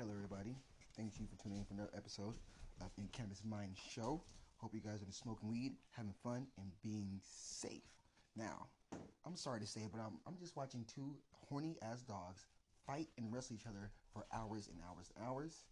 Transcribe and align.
Hello, 0.00 0.14
everybody. 0.14 0.56
Thank 0.96 1.20
you 1.20 1.26
for 1.26 1.36
tuning 1.42 1.58
in 1.58 1.64
for 1.66 1.74
another 1.74 1.90
episode 1.94 2.32
of 2.80 2.88
In 2.96 3.06
Cannabis 3.12 3.42
Mind 3.44 3.76
Show. 3.76 4.22
Hope 4.56 4.72
you 4.72 4.80
guys 4.80 5.02
are 5.02 5.12
smoking 5.12 5.50
weed, 5.50 5.72
having 5.90 6.14
fun, 6.24 6.46
and 6.56 6.70
being 6.82 7.20
safe. 7.20 7.82
Now, 8.34 8.68
I'm 9.26 9.36
sorry 9.36 9.60
to 9.60 9.66
say 9.66 9.82
but 9.92 10.00
I'm, 10.00 10.18
I'm 10.26 10.38
just 10.40 10.56
watching 10.56 10.86
two 10.86 11.14
horny 11.46 11.76
ass 11.82 12.00
dogs 12.00 12.46
fight 12.86 13.08
and 13.18 13.30
wrestle 13.30 13.56
each 13.56 13.66
other 13.66 13.90
for 14.14 14.24
hours 14.32 14.70
and 14.72 14.78
hours 14.88 15.12
and 15.14 15.26
hours. 15.26 15.66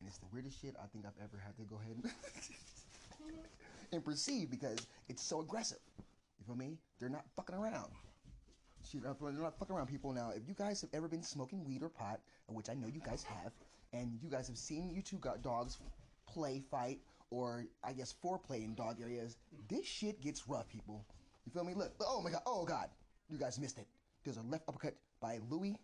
And 0.00 0.08
it's 0.08 0.18
the 0.18 0.26
weirdest 0.32 0.60
shit 0.60 0.74
I 0.82 0.88
think 0.88 1.04
I've 1.06 1.22
ever 1.22 1.40
had 1.40 1.56
to 1.58 1.62
go 1.62 1.78
ahead 1.78 2.02
and, 2.02 2.10
and 3.92 4.04
perceive 4.04 4.50
because 4.50 4.88
it's 5.08 5.22
so 5.22 5.40
aggressive. 5.40 5.78
You 6.40 6.46
feel 6.46 6.56
me? 6.56 6.78
They're 6.98 7.08
not 7.08 7.26
fucking 7.36 7.54
around. 7.54 7.92
They're 8.92 9.32
not 9.32 9.56
fucking 9.56 9.76
around 9.76 9.86
people. 9.86 10.12
Now, 10.12 10.32
if 10.34 10.48
you 10.48 10.54
guys 10.54 10.80
have 10.80 10.90
ever 10.92 11.06
been 11.06 11.22
smoking 11.22 11.64
weed 11.64 11.84
or 11.84 11.88
pot, 11.88 12.18
which 12.48 12.68
I 12.68 12.74
know 12.74 12.88
you 12.88 13.00
guys 13.00 13.22
have, 13.22 13.52
and 13.92 14.18
you 14.22 14.28
guys 14.28 14.46
have 14.48 14.58
seen 14.58 14.90
you 14.90 15.02
two 15.02 15.18
got 15.18 15.42
dogs 15.42 15.78
play, 16.26 16.62
fight, 16.70 17.00
or 17.30 17.66
I 17.84 17.92
guess 17.92 18.14
foreplay 18.24 18.64
in 18.64 18.74
dog 18.74 19.00
areas, 19.00 19.36
this 19.68 19.86
shit 19.86 20.20
gets 20.20 20.48
rough, 20.48 20.68
people. 20.68 21.04
You 21.46 21.52
feel 21.52 21.64
me? 21.64 21.74
Look, 21.74 21.92
oh 22.00 22.20
my 22.22 22.30
god, 22.30 22.42
oh 22.46 22.64
god, 22.64 22.88
you 23.28 23.38
guys 23.38 23.58
missed 23.58 23.78
it. 23.78 23.86
There's 24.24 24.36
a 24.36 24.42
left 24.42 24.64
uppercut 24.68 24.94
by 25.20 25.38
Louie. 25.50 25.76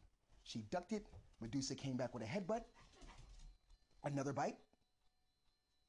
She 0.43 0.61
ducked 0.71 0.93
it. 0.93 1.07
Medusa 1.41 1.75
came 1.75 1.97
back 1.97 2.15
with 2.15 2.23
a 2.23 2.27
headbutt. 2.27 2.63
Another 4.05 4.33
bite. 4.33 4.57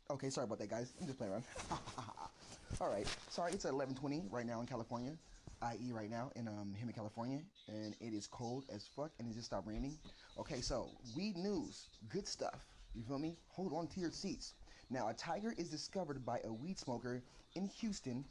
Okay, 0.09 0.29
sorry 0.29 0.45
about 0.45 0.59
that, 0.59 0.69
guys. 0.69 0.93
I'm 0.99 1.07
just 1.07 1.17
playing 1.17 1.33
around. 1.33 1.43
All 2.81 2.89
right, 2.89 3.07
sorry. 3.29 3.53
It's 3.53 3.65
at 3.65 3.73
11:20 3.73 4.31
right 4.31 4.45
now 4.45 4.61
in 4.61 4.67
California, 4.67 5.13
i.e., 5.61 5.91
right 5.91 6.09
now 6.09 6.31
in 6.35 6.47
um 6.47 6.73
Hemet, 6.79 6.95
California, 6.95 7.41
and 7.67 7.95
it 7.99 8.13
is 8.13 8.27
cold 8.27 8.65
as 8.73 8.87
fuck, 8.95 9.11
and 9.19 9.29
it 9.29 9.33
just 9.33 9.47
stopped 9.47 9.67
raining. 9.67 9.97
Okay, 10.39 10.61
so 10.61 10.89
weed 11.15 11.37
news, 11.37 11.89
good 12.09 12.27
stuff. 12.27 12.65
You 12.93 13.03
feel 13.03 13.19
me? 13.19 13.37
Hold 13.49 13.73
on 13.73 13.87
to 13.87 13.99
your 13.99 14.11
seats. 14.11 14.53
Now, 14.89 15.09
a 15.09 15.13
tiger 15.13 15.53
is 15.57 15.69
discovered 15.69 16.25
by 16.25 16.39
a 16.45 16.53
weed 16.53 16.77
smoker 16.79 17.23
in 17.55 17.67
Houston. 17.79 18.23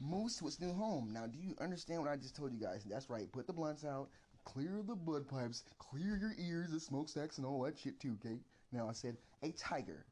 Moves 0.00 0.36
to 0.38 0.46
its 0.46 0.60
new 0.60 0.72
home. 0.72 1.10
Now, 1.12 1.26
do 1.26 1.38
you 1.38 1.54
understand 1.60 2.00
what 2.02 2.10
I 2.10 2.16
just 2.16 2.34
told 2.34 2.52
you 2.52 2.60
guys? 2.60 2.84
That's 2.88 3.10
right. 3.10 3.30
Put 3.32 3.46
the 3.46 3.52
blunts 3.52 3.84
out, 3.84 4.08
clear 4.44 4.82
the 4.86 4.96
bud 4.96 5.28
pipes, 5.28 5.64
clear 5.78 6.16
your 6.16 6.34
ears, 6.38 6.70
the 6.70 6.80
smokestacks, 6.80 7.38
and 7.38 7.46
all 7.46 7.62
that 7.62 7.78
shit 7.78 8.00
too. 8.00 8.16
Okay. 8.24 8.38
Now, 8.72 8.88
I 8.88 8.92
said 8.92 9.16
a 9.42 9.52
tiger 9.52 10.06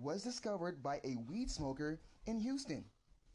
was 0.00 0.22
discovered 0.22 0.82
by 0.82 1.00
a 1.04 1.16
weed 1.28 1.50
smoker 1.50 2.00
in 2.26 2.38
Houston. 2.40 2.84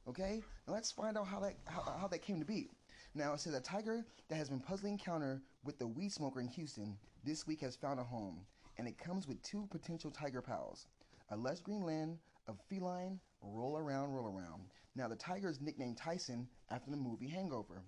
Okay, 0.07 0.41
now 0.65 0.73
let's 0.73 0.89
find 0.89 1.17
out 1.17 1.27
how 1.27 1.41
that 1.41 1.55
how, 1.65 1.81
how 1.99 2.07
that 2.07 2.21
came 2.21 2.39
to 2.39 2.45
be. 2.45 2.69
Now 3.13 3.33
it 3.33 3.41
says 3.41 3.53
a 3.53 3.59
tiger 3.59 4.05
that 4.29 4.37
has 4.37 4.47
been 4.47 4.61
puzzling 4.61 4.93
encounter 4.93 5.41
with 5.65 5.77
the 5.79 5.87
weed 5.87 6.13
smoker 6.13 6.39
in 6.39 6.47
Houston 6.47 6.97
this 7.25 7.45
week 7.45 7.59
has 7.59 7.75
found 7.75 7.99
a 7.99 8.03
home, 8.03 8.39
and 8.77 8.87
it 8.87 8.97
comes 8.97 9.27
with 9.27 9.41
two 9.43 9.67
potential 9.69 10.09
tiger 10.09 10.41
pals. 10.41 10.87
A 11.31 11.35
lush 11.35 11.59
green 11.59 11.83
land 11.83 12.19
of 12.47 12.57
feline 12.69 13.19
roll 13.41 13.77
around, 13.77 14.13
roll 14.13 14.27
around. 14.27 14.61
Now 14.95 15.09
the 15.09 15.15
tiger 15.17 15.49
is 15.49 15.59
nicknamed 15.59 15.97
Tyson 15.97 16.47
after 16.71 16.89
the 16.89 16.95
movie 16.95 17.27
Hangover. 17.27 17.83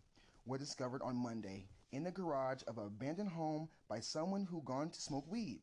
Were 0.46 0.58
discovered 0.58 1.02
on 1.02 1.16
Monday 1.16 1.68
in 1.94 2.04
the 2.04 2.12
garage 2.12 2.64
of 2.68 2.80
an 2.80 2.88
abandoned 2.88 3.30
home 3.30 3.70
by 3.88 4.02
someone 4.02 4.44
who 4.44 4.62
gone 4.64 4.90
to 4.90 5.02
smoke 5.02 5.32
weed. 5.32 5.62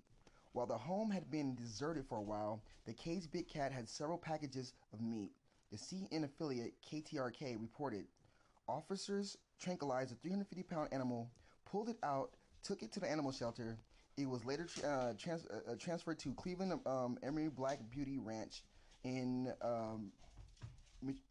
While 0.52 0.66
the 0.66 0.78
home 0.78 1.10
had 1.10 1.30
been 1.30 1.54
deserted 1.54 2.06
for 2.08 2.16
a 2.16 2.22
while, 2.22 2.62
the 2.86 2.94
caged 2.94 3.30
big 3.30 3.46
cat 3.46 3.72
had 3.72 3.90
several 3.90 4.16
packages 4.16 4.72
of 4.94 5.02
meat. 5.02 5.32
The 5.70 5.76
CN 5.76 6.24
affiliate 6.24 6.74
KTRK 6.82 7.60
reported 7.60 8.06
officers 8.68 9.36
tranquilized 9.58 10.12
a 10.12 10.14
350 10.16 10.62
pound 10.62 10.88
animal, 10.92 11.30
pulled 11.64 11.88
it 11.88 11.98
out, 12.02 12.30
took 12.62 12.82
it 12.82 12.92
to 12.92 13.00
the 13.00 13.10
animal 13.10 13.32
shelter. 13.32 13.78
It 14.16 14.28
was 14.28 14.44
later 14.44 14.66
uh, 14.84 15.12
trans- 15.18 15.46
uh, 15.46 15.74
transferred 15.78 16.18
to 16.20 16.32
Cleveland 16.34 16.80
um, 16.86 17.18
Amory 17.22 17.48
Black 17.48 17.80
Beauty 17.90 18.18
Ranch 18.18 18.62
in 19.04 19.52
um, 19.60 20.12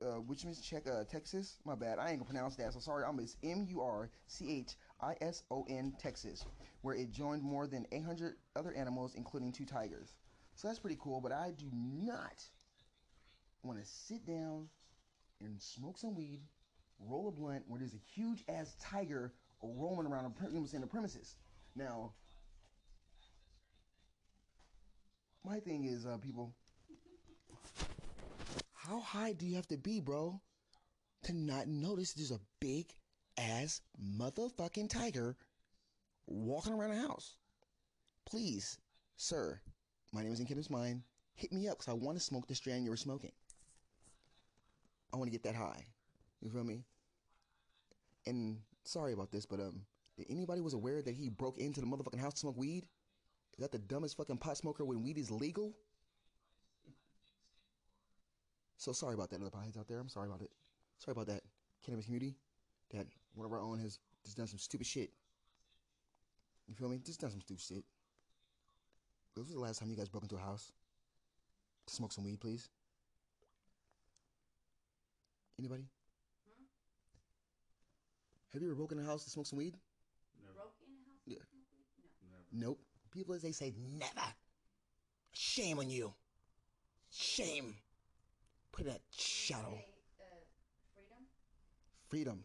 uh, 0.01 0.19
which 0.21 0.45
means 0.45 0.61
check 0.61 0.87
uh, 0.87 1.03
Texas. 1.05 1.57
My 1.65 1.75
bad, 1.75 1.97
I 1.97 2.09
ain't 2.09 2.19
gonna 2.19 2.29
pronounce 2.29 2.55
that. 2.57 2.73
So 2.73 2.79
sorry. 2.79 3.03
I'm 3.05 3.19
it's 3.19 3.37
M 3.43 3.65
U 3.69 3.81
R 3.81 4.09
C 4.27 4.59
H 4.59 4.75
I 5.01 5.15
S 5.21 5.43
O 5.49 5.65
N 5.69 5.93
Texas, 5.99 6.45
where 6.81 6.95
it 6.95 7.11
joined 7.11 7.41
more 7.41 7.67
than 7.67 7.85
800 7.91 8.35
other 8.55 8.73
animals, 8.73 9.13
including 9.15 9.51
two 9.51 9.65
tigers. 9.65 10.13
So 10.55 10.67
that's 10.67 10.79
pretty 10.79 10.97
cool. 11.01 11.19
But 11.19 11.31
I 11.31 11.51
do 11.57 11.65
not 11.73 12.43
want 13.65 13.79
to 13.79 13.85
sit 13.85 14.25
down 14.25 14.67
and 15.41 15.61
smoke 15.61 15.97
some 15.97 16.15
weed, 16.15 16.41
roll 16.99 17.27
a 17.27 17.31
blunt 17.31 17.63
where 17.67 17.79
there's 17.79 17.93
a 17.93 18.13
huge 18.13 18.43
ass 18.47 18.75
tiger 18.81 19.33
roaming 19.61 20.05
around 20.05 20.33
in 20.73 20.81
the 20.81 20.87
premises. 20.87 21.35
Now, 21.75 22.13
my 25.43 25.59
thing 25.59 25.85
is, 25.85 26.05
uh, 26.05 26.17
people, 26.17 26.53
how 28.73 28.99
high 28.99 29.33
do 29.33 29.45
you 29.45 29.55
have 29.55 29.67
to 29.67 29.77
be, 29.77 29.99
bro, 29.99 30.39
to 31.23 31.33
not 31.33 31.67
notice 31.67 32.13
there's 32.13 32.31
a 32.31 32.39
big 32.59 32.85
ass 33.37 33.81
motherfucking 34.17 34.89
tiger 34.89 35.35
walking 36.27 36.73
around 36.73 36.91
the 36.91 37.07
house? 37.07 37.35
Please, 38.25 38.77
sir, 39.17 39.59
my 40.13 40.23
name 40.23 40.33
is 40.33 40.39
In 40.39 40.45
Kiddom's 40.45 40.69
Mind. 40.69 41.01
Hit 41.33 41.51
me 41.51 41.67
up 41.67 41.77
because 41.77 41.91
I 41.91 41.93
want 41.93 42.17
to 42.17 42.23
smoke 42.23 42.47
the 42.47 42.55
strand 42.55 42.85
you 42.85 42.89
were 42.89 42.97
smoking. 42.97 43.31
I 45.15 45.17
want 45.17 45.27
to 45.27 45.31
get 45.31 45.43
that 45.43 45.55
high. 45.55 45.85
You 46.41 46.49
feel 46.49 46.65
me? 46.65 46.83
And 48.25 48.57
sorry 48.83 49.13
about 49.13 49.31
this, 49.31 49.45
but 49.45 49.61
um, 49.61 49.81
did 50.17 50.25
anybody 50.29 50.59
was 50.59 50.73
aware 50.73 51.01
that 51.01 51.15
he 51.15 51.29
broke 51.29 51.57
into 51.57 51.79
the 51.79 51.87
motherfucking 51.87 52.19
house 52.19 52.33
to 52.33 52.39
smoke 52.39 52.57
weed? 52.57 52.85
Is 53.57 53.61
that 53.61 53.71
the 53.71 53.79
dumbest 53.79 54.17
fucking 54.17 54.37
pot 54.37 54.57
smoker 54.57 54.83
when 54.83 55.01
weed 55.03 55.17
is 55.17 55.31
legal? 55.31 55.73
So 58.75 58.91
sorry 58.91 59.13
about 59.13 59.29
that, 59.29 59.39
other 59.39 59.49
potheads 59.49 59.79
out 59.79 59.87
there. 59.87 59.99
I'm 59.99 60.09
sorry 60.09 60.27
about 60.27 60.41
it. 60.41 60.51
Sorry 60.97 61.13
about 61.13 61.27
that 61.27 61.43
cannabis 61.85 62.05
community. 62.05 62.35
That 62.91 63.07
one 63.35 63.45
of 63.45 63.53
our 63.53 63.61
own 63.61 63.79
has 63.79 63.99
just 64.25 64.35
done 64.35 64.47
some 64.47 64.59
stupid 64.59 64.85
shit. 64.85 65.11
You 66.67 66.75
feel 66.75 66.89
me? 66.89 66.99
Just 67.05 67.21
done 67.21 67.31
some 67.31 67.39
stupid 67.39 67.63
shit. 67.63 67.83
When 69.33 69.45
was 69.45 69.53
the 69.53 69.59
last 69.61 69.79
time 69.79 69.89
you 69.89 69.95
guys 69.95 70.09
broke 70.09 70.23
into 70.23 70.35
a 70.35 70.39
house 70.39 70.73
smoke 71.87 72.11
some 72.11 72.25
weed, 72.25 72.41
please? 72.41 72.67
Anybody? 75.59 75.83
Hmm? 76.47 76.63
Have 78.53 78.61
you 78.61 78.67
ever 78.69 78.75
broken 78.75 78.99
in 78.99 79.05
a 79.05 79.07
house 79.07 79.23
to 79.23 79.29
smoke 79.29 79.45
some 79.45 79.57
weed? 79.57 79.75
Never. 80.41 80.53
Broke 80.53 80.75
in 80.81 80.93
a 80.93 81.09
house? 81.09 81.21
Yeah. 81.25 81.45
No. 82.29 82.37
Never. 82.59 82.65
Nope. 82.71 82.79
People 83.11 83.35
as 83.35 83.41
they 83.41 83.51
say 83.51 83.73
never. 83.99 84.33
Shame 85.31 85.79
on 85.79 85.89
you. 85.89 86.13
Shame. 87.11 87.75
Put 88.71 88.85
that 88.85 89.01
shadow. 89.09 89.71
Say, 89.71 89.85
uh, 90.19 90.25
freedom? 90.93 91.23
Freedom. 92.09 92.43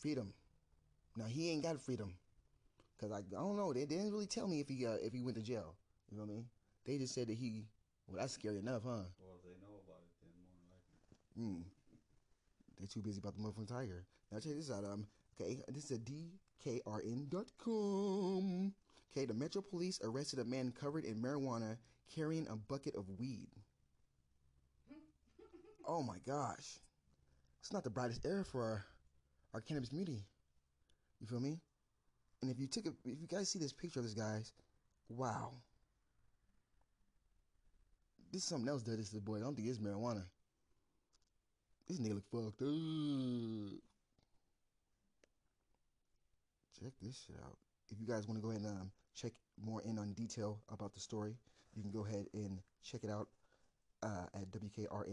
Freedom. 0.00 0.32
Now 1.16 1.26
he 1.26 1.50
ain't 1.50 1.62
got 1.62 1.80
freedom. 1.80 2.14
Cause 3.00 3.10
I, 3.12 3.18
I 3.18 3.40
don't 3.40 3.56
know. 3.56 3.72
They, 3.72 3.84
they 3.84 3.96
didn't 3.96 4.12
really 4.12 4.26
tell 4.26 4.46
me 4.46 4.60
if 4.60 4.68
he 4.68 4.86
uh, 4.86 4.96
if 5.02 5.12
he 5.12 5.22
went 5.22 5.36
to 5.36 5.42
jail. 5.42 5.74
You 6.10 6.18
know 6.18 6.24
what 6.24 6.30
I 6.30 6.34
mean? 6.34 6.46
They 6.84 6.98
just 6.98 7.14
said 7.14 7.28
that 7.28 7.36
he. 7.36 7.66
Well, 8.06 8.18
that's 8.20 8.34
scary 8.34 8.58
enough, 8.58 8.82
huh? 8.84 9.06
Well, 9.18 9.38
if 9.38 9.42
they 9.42 9.56
know 9.62 9.78
about 9.86 10.02
it, 10.02 10.10
then 10.20 10.30
more 10.36 10.50
than 10.52 10.66
likely. 10.68 10.98
Mm. 11.38 11.62
They're 12.78 12.88
too 12.88 13.02
busy 13.02 13.18
about 13.18 13.36
the 13.36 13.42
motherfucking 13.42 13.68
tiger. 13.68 14.06
Now 14.32 14.38
check 14.38 14.54
this 14.54 14.70
out. 14.70 14.84
Um, 14.84 15.06
okay, 15.40 15.62
this 15.68 15.90
is 15.90 15.98
a 15.98 16.00
DKRN.com. 16.68 17.28
Okay, 19.12 19.26
the 19.26 19.34
Metro 19.34 19.60
Police 19.60 20.00
arrested 20.02 20.38
a 20.38 20.44
man 20.44 20.72
covered 20.72 21.04
in 21.04 21.20
marijuana 21.20 21.76
carrying 22.14 22.46
a 22.48 22.56
bucket 22.56 22.94
of 22.94 23.08
weed. 23.18 23.48
oh 25.86 26.02
my 26.02 26.16
gosh, 26.26 26.78
it's 27.60 27.72
not 27.72 27.84
the 27.84 27.90
brightest 27.90 28.24
era 28.24 28.44
for 28.44 28.62
our, 28.62 28.86
our 29.54 29.60
cannabis 29.60 29.88
community. 29.88 30.24
You 31.20 31.26
feel 31.26 31.40
me? 31.40 31.58
And 32.40 32.50
if 32.50 32.58
you 32.58 32.66
took 32.66 32.86
a, 32.86 32.90
if 33.04 33.20
you 33.20 33.26
guys 33.26 33.50
see 33.50 33.58
this 33.58 33.72
picture 33.72 34.00
of 34.00 34.06
this 34.06 34.14
guys, 34.14 34.52
wow. 35.08 35.50
This 38.32 38.42
is 38.42 38.48
something 38.48 38.68
else 38.68 38.82
that 38.84 38.96
this 38.96 39.10
boy. 39.10 39.36
I 39.36 39.40
don't 39.40 39.56
think 39.56 39.68
it's 39.68 39.78
marijuana. 39.78 40.22
This 41.90 41.98
nigga 41.98 42.14
look 42.14 42.30
fucked 42.30 42.62
up. 42.62 43.80
Check 46.78 46.92
this 47.02 47.24
shit 47.26 47.34
out. 47.44 47.58
If 47.90 47.98
you 47.98 48.06
guys 48.06 48.28
want 48.28 48.38
to 48.38 48.42
go 48.42 48.50
ahead 48.50 48.62
and 48.62 48.70
um, 48.70 48.92
check 49.12 49.32
more 49.60 49.82
in 49.82 49.98
on 49.98 50.12
detail 50.12 50.60
about 50.72 50.94
the 50.94 51.00
story, 51.00 51.34
you 51.74 51.82
can 51.82 51.90
go 51.90 52.06
ahead 52.06 52.26
and 52.32 52.60
check 52.84 53.02
it 53.02 53.10
out 53.10 53.26
uh, 54.04 54.26
at 54.34 54.48
wkrn.com. 54.52 55.10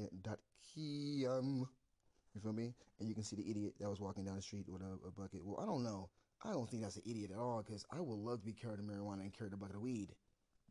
You 2.35 2.41
feel 2.43 2.53
me? 2.53 2.75
And 2.99 3.09
you 3.09 3.15
can 3.15 3.23
see 3.23 3.35
the 3.35 3.49
idiot 3.49 3.73
that 3.79 3.89
was 3.89 3.99
walking 3.99 4.25
down 4.25 4.35
the 4.35 4.43
street 4.43 4.69
with 4.69 4.83
a, 4.83 5.07
a 5.07 5.11
bucket. 5.19 5.43
Well, 5.43 5.59
I 5.59 5.65
don't 5.65 5.83
know. 5.83 6.09
I 6.45 6.51
don't 6.51 6.69
think 6.69 6.83
that's 6.83 6.97
an 6.97 7.09
idiot 7.09 7.31
at 7.31 7.39
all 7.39 7.63
because 7.65 7.87
I 7.91 7.99
would 7.99 8.19
love 8.19 8.41
to 8.41 8.45
be 8.45 8.53
carrying 8.53 8.83
marijuana 8.83 9.21
and 9.21 9.33
carry 9.33 9.49
a 9.51 9.57
bucket 9.57 9.77
of 9.77 9.81
weed. 9.81 10.13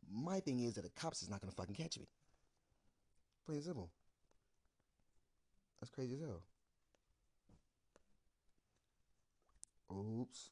My 0.09 0.39
thing 0.39 0.61
is 0.61 0.75
that 0.75 0.83
the 0.83 0.89
cops 0.91 1.21
is 1.21 1.29
not 1.29 1.41
going 1.41 1.51
to 1.51 1.55
fucking 1.57 1.75
catch 1.75 1.99
me. 1.99 2.07
Plain 3.45 3.57
and 3.57 3.65
simple. 3.65 3.91
That's 5.79 5.91
crazy 5.91 6.15
as 6.15 6.21
hell. 6.21 6.43
Oops. 9.91 10.49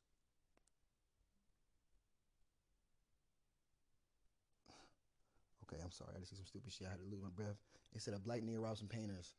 Okay, 5.64 5.82
I'm 5.84 5.92
sorry. 5.92 6.12
I 6.16 6.20
to 6.20 6.26
see 6.26 6.36
some 6.36 6.46
stupid 6.46 6.72
shit. 6.72 6.88
I 6.88 6.92
had 6.92 7.00
to 7.00 7.06
lose 7.06 7.22
my 7.22 7.30
breath. 7.36 7.58
It 7.94 8.02
said 8.02 8.14
a 8.14 8.20
black 8.20 8.42
nigga 8.42 8.62
robbed 8.62 8.78
some 8.78 8.88
painters. 8.88 9.34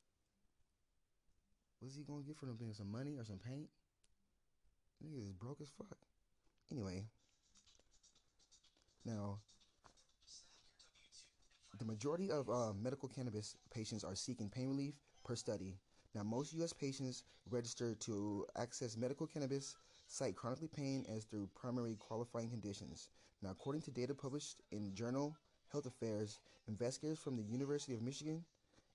What's 1.80 1.96
he 1.96 2.02
gonna 2.02 2.22
get 2.22 2.36
for 2.36 2.46
them 2.46 2.56
things? 2.56 2.78
Some 2.78 2.90
money 2.90 3.16
or 3.16 3.24
some 3.24 3.38
paint? 3.38 3.68
Niggas 5.04 5.26
is 5.26 5.32
broke 5.32 5.60
as 5.60 5.70
fuck. 5.76 5.98
Anyway, 6.70 7.04
now 9.04 9.38
the 11.78 11.84
majority 11.84 12.30
of 12.30 12.48
uh, 12.48 12.72
medical 12.72 13.08
cannabis 13.08 13.54
patients 13.70 14.02
are 14.02 14.14
seeking 14.14 14.48
pain 14.48 14.68
relief 14.68 14.94
per 15.26 15.34
study. 15.34 15.76
Now, 16.14 16.22
most 16.22 16.54
U.S. 16.54 16.72
patients 16.72 17.24
registered 17.50 18.00
to 18.02 18.46
access 18.56 18.96
medical 18.96 19.26
cannabis 19.26 19.76
cite 20.06 20.36
chronically 20.36 20.68
pain 20.68 21.04
as 21.14 21.26
their 21.26 21.46
primary 21.54 21.96
qualifying 21.98 22.48
conditions. 22.48 23.10
Now, 23.42 23.50
according 23.50 23.82
to 23.82 23.90
data 23.90 24.14
published 24.14 24.62
in 24.70 24.94
Journal 24.94 25.36
Health 25.72 25.86
Affairs, 25.86 26.38
investigators 26.68 27.18
from 27.18 27.36
the 27.36 27.42
University 27.42 27.92
of 27.92 28.02
Michigan 28.02 28.44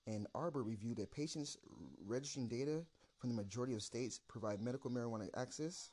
Ann 0.07 0.25
Arbor 0.33 0.63
reviewed 0.63 0.98
that 0.98 1.12
patients 1.12 1.57
registering 2.07 2.48
data 2.48 2.83
from 3.19 3.30
the 3.30 3.36
majority 3.36 3.74
of 3.74 3.83
states 3.83 4.19
provide 4.28 4.62
medical 4.62 4.89
marijuana 4.89 5.30
access 5.36 5.92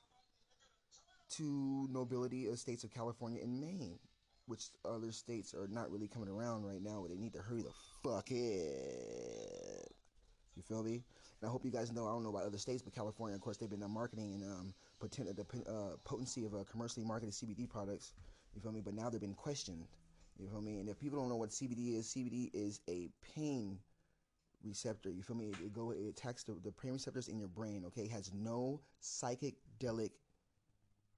to 1.30 1.86
nobility 1.90 2.46
of 2.46 2.58
states 2.58 2.84
of 2.84 2.94
California 2.94 3.42
and 3.42 3.60
Maine, 3.60 3.98
which 4.46 4.70
other 4.84 5.12
states 5.12 5.52
are 5.52 5.68
not 5.68 5.90
really 5.90 6.08
coming 6.08 6.28
around 6.28 6.64
right 6.64 6.82
now. 6.82 7.04
They 7.06 7.16
need 7.16 7.34
to 7.34 7.42
hurry 7.42 7.62
the 7.62 7.72
fuck 8.02 8.30
it. 8.30 9.97
You 10.58 10.64
feel 10.64 10.82
me? 10.82 11.04
And 11.40 11.48
I 11.48 11.52
hope 11.52 11.64
you 11.64 11.70
guys 11.70 11.92
know. 11.92 12.08
I 12.08 12.10
don't 12.10 12.24
know 12.24 12.30
about 12.30 12.42
other 12.44 12.58
states, 12.58 12.82
but 12.82 12.92
California, 12.92 13.36
of 13.36 13.40
course, 13.40 13.58
they've 13.58 13.70
been 13.70 13.82
uh, 13.82 13.88
marketing 13.88 14.34
and 14.34 14.42
um, 14.42 14.74
poten- 15.00 15.34
the 15.36 15.70
uh, 15.72 15.96
potency 16.04 16.44
of 16.44 16.52
uh, 16.52 16.64
commercially 16.68 17.06
marketed 17.06 17.32
CBD 17.32 17.68
products. 17.68 18.12
You 18.56 18.60
feel 18.60 18.72
me? 18.72 18.80
But 18.80 18.94
now 18.94 19.08
they've 19.08 19.20
been 19.20 19.34
questioned. 19.34 19.86
You 20.36 20.48
feel 20.48 20.60
me? 20.60 20.78
And 20.80 20.88
if 20.88 20.98
people 20.98 21.20
don't 21.20 21.28
know 21.28 21.36
what 21.36 21.50
CBD 21.50 21.96
is, 21.96 22.12
CBD 22.12 22.50
is 22.52 22.80
a 22.88 23.08
pain 23.36 23.78
receptor. 24.64 25.10
You 25.10 25.22
feel 25.22 25.36
me? 25.36 25.46
It, 25.46 25.58
it 25.66 25.72
go 25.72 25.92
it 25.92 26.08
attacks 26.08 26.42
the, 26.42 26.56
the 26.64 26.72
pain 26.72 26.92
receptors 26.92 27.28
in 27.28 27.38
your 27.38 27.48
brain. 27.48 27.84
Okay, 27.86 28.02
it 28.02 28.10
has 28.10 28.32
no 28.34 28.80
psychedelic 29.00 30.10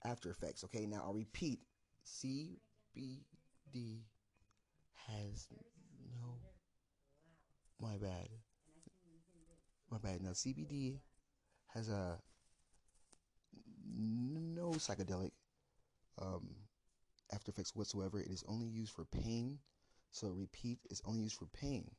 after 0.05 0.31
effects. 0.31 0.65
Okay, 0.65 0.85
now 0.85 1.03
I'll 1.07 1.15
repeat: 1.15 1.61
CBD 2.07 2.59
has 5.09 5.49
no. 6.21 6.41
My 7.81 7.97
bad. 7.97 8.29
My 9.91 9.99
bad. 9.99 10.23
Now 10.23 10.31
CBD 10.31 11.01
has 11.75 11.89
a 11.89 12.19
no 13.97 14.71
psychedelic 14.73 15.33
um, 16.21 16.49
after 17.33 17.51
effects 17.51 17.75
whatsoever. 17.75 18.21
It 18.21 18.29
is 18.29 18.45
only 18.47 18.69
used 18.69 18.93
for 18.93 19.05
pain. 19.05 19.59
So 20.13 20.29
repeat: 20.29 20.79
it's 20.91 21.03
only 21.05 21.23
used 21.23 21.37
for 21.37 21.47
pain. 21.47 21.91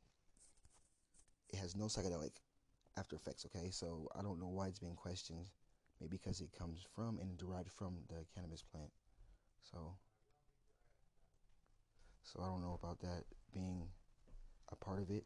It 1.52 1.58
has 1.58 1.76
no 1.76 1.84
psychedelic 1.84 2.32
after 2.96 3.16
effects. 3.16 3.46
Okay, 3.46 3.70
so 3.70 4.08
I 4.18 4.22
don't 4.22 4.40
know 4.40 4.48
why 4.48 4.68
it's 4.68 4.78
being 4.78 4.96
questioned. 4.96 5.46
Maybe 6.00 6.16
because 6.16 6.40
it 6.40 6.50
comes 6.58 6.84
from 6.94 7.18
and 7.18 7.36
derived 7.36 7.70
from 7.70 7.98
the 8.08 8.24
cannabis 8.34 8.62
plant. 8.62 8.90
So, 9.70 9.96
so 12.24 12.40
I 12.42 12.46
don't 12.46 12.62
know 12.62 12.78
about 12.82 13.00
that 13.00 13.24
being 13.52 13.82
a 14.70 14.76
part 14.76 15.00
of 15.00 15.10
it. 15.10 15.24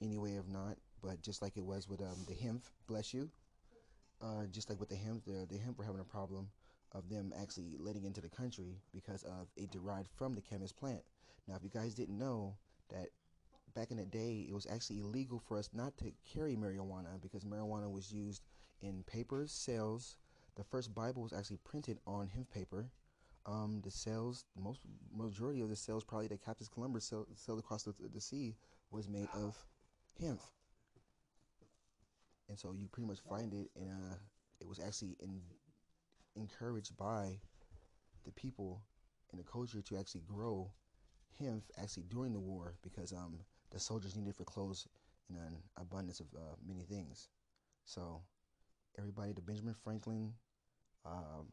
Anyway, 0.00 0.34
if 0.34 0.46
not, 0.46 0.76
but 1.02 1.22
just 1.22 1.42
like 1.42 1.56
it 1.56 1.64
was 1.64 1.88
with 1.88 2.00
um, 2.00 2.16
the 2.26 2.34
hemp, 2.34 2.64
bless 2.86 3.12
you. 3.12 3.30
Uh, 4.20 4.46
just 4.50 4.68
like 4.68 4.80
with 4.80 4.88
the 4.88 4.96
hemp, 4.96 5.24
the, 5.24 5.46
the 5.50 5.58
hemp 5.58 5.78
were 5.78 5.84
having 5.84 6.00
a 6.00 6.04
problem 6.04 6.48
of 6.92 7.08
them 7.08 7.32
actually 7.40 7.76
letting 7.78 8.04
into 8.04 8.20
the 8.20 8.28
country 8.28 8.80
because 8.92 9.22
of 9.24 9.48
it 9.56 9.70
derived 9.70 10.08
from 10.16 10.34
the 10.34 10.40
cannabis 10.40 10.72
plant. 10.72 11.02
Now, 11.46 11.56
if 11.56 11.62
you 11.62 11.70
guys 11.70 11.94
didn't 11.94 12.18
know 12.18 12.56
that 12.90 13.08
back 13.74 13.90
in 13.90 13.98
the 13.98 14.04
day, 14.04 14.46
it 14.48 14.54
was 14.54 14.66
actually 14.70 15.00
illegal 15.00 15.38
for 15.38 15.58
us 15.58 15.70
not 15.72 15.96
to 15.98 16.12
carry 16.30 16.56
marijuana 16.56 17.20
because 17.20 17.44
marijuana 17.44 17.90
was 17.90 18.12
used 18.12 18.42
in 18.80 19.04
papers, 19.06 19.52
sales. 19.52 20.16
The 20.56 20.64
first 20.64 20.94
Bible 20.94 21.22
was 21.22 21.32
actually 21.32 21.58
printed 21.64 21.98
on 22.06 22.28
hemp 22.28 22.50
paper. 22.52 22.90
Um, 23.46 23.80
the 23.82 23.90
sales, 23.90 24.44
most 24.60 24.80
majority 25.16 25.60
of 25.60 25.70
the 25.70 25.76
sales, 25.76 26.04
probably 26.04 26.28
that 26.28 26.44
Captain 26.44 26.66
Columbus 26.72 27.04
sailed, 27.04 27.58
across 27.58 27.84
the, 27.84 27.94
the 28.12 28.20
sea, 28.20 28.56
was 28.90 29.08
made 29.08 29.28
of 29.34 29.56
hemp. 30.20 30.40
And 32.48 32.58
so 32.58 32.72
you 32.72 32.88
pretty 32.88 33.08
much 33.08 33.20
find 33.28 33.52
it 33.52 33.70
and 33.76 33.90
a. 34.12 34.18
It 34.60 34.66
was 34.66 34.80
actually 34.80 35.16
in, 35.20 35.40
encouraged 36.34 36.96
by 36.96 37.38
the 38.24 38.32
people 38.32 38.82
in 39.32 39.38
the 39.38 39.44
culture 39.44 39.82
to 39.82 39.96
actually 39.96 40.22
grow 40.22 40.70
hemp 41.38 41.64
actually 41.80 42.04
during 42.04 42.32
the 42.32 42.40
war 42.40 42.74
because 42.82 43.12
um 43.12 43.38
the 43.70 43.78
soldiers 43.80 44.16
needed 44.16 44.34
for 44.34 44.44
clothes 44.44 44.88
and 45.28 45.38
an 45.38 45.56
abundance 45.76 46.20
of 46.20 46.26
uh, 46.36 46.56
many 46.66 46.82
things. 46.84 47.28
So 47.84 48.22
everybody, 48.98 49.32
the 49.32 49.42
Benjamin 49.42 49.74
Franklin, 49.74 50.32
um, 51.06 51.48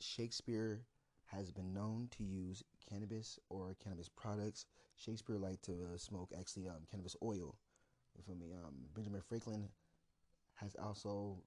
Shakespeare 0.00 0.84
has 1.26 1.50
been 1.52 1.72
known 1.72 2.08
to 2.12 2.24
use 2.24 2.62
cannabis 2.88 3.38
or 3.48 3.76
cannabis 3.82 4.08
products. 4.08 4.66
Shakespeare 4.96 5.38
liked 5.38 5.64
to 5.64 5.72
uh, 5.94 5.96
smoke 5.98 6.32
actually 6.38 6.66
um, 6.68 6.86
cannabis 6.90 7.16
oil. 7.22 7.56
You 8.20 8.34
feel 8.34 8.40
me? 8.40 8.52
Um, 8.52 8.74
Benjamin 8.94 9.22
Franklin 9.22 9.68
has 10.56 10.76
also 10.76 11.38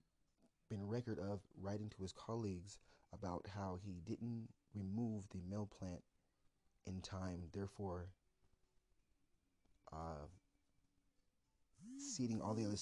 been 0.70 0.88
record 0.88 1.20
of 1.20 1.40
writing 1.62 1.88
to 1.90 2.02
his 2.02 2.12
colleagues 2.12 2.80
about 3.14 3.46
how 3.56 3.78
he 3.84 4.02
didn't 4.08 4.48
remove 4.74 5.24
the 5.30 5.38
male 5.48 5.70
plant 5.80 6.02
in 6.88 7.00
time, 7.02 7.44
therefore 7.54 8.08
uh, 9.92 10.26
seeding 12.00 12.42
all 12.42 12.56
the 12.56 12.66
other. 12.66 12.78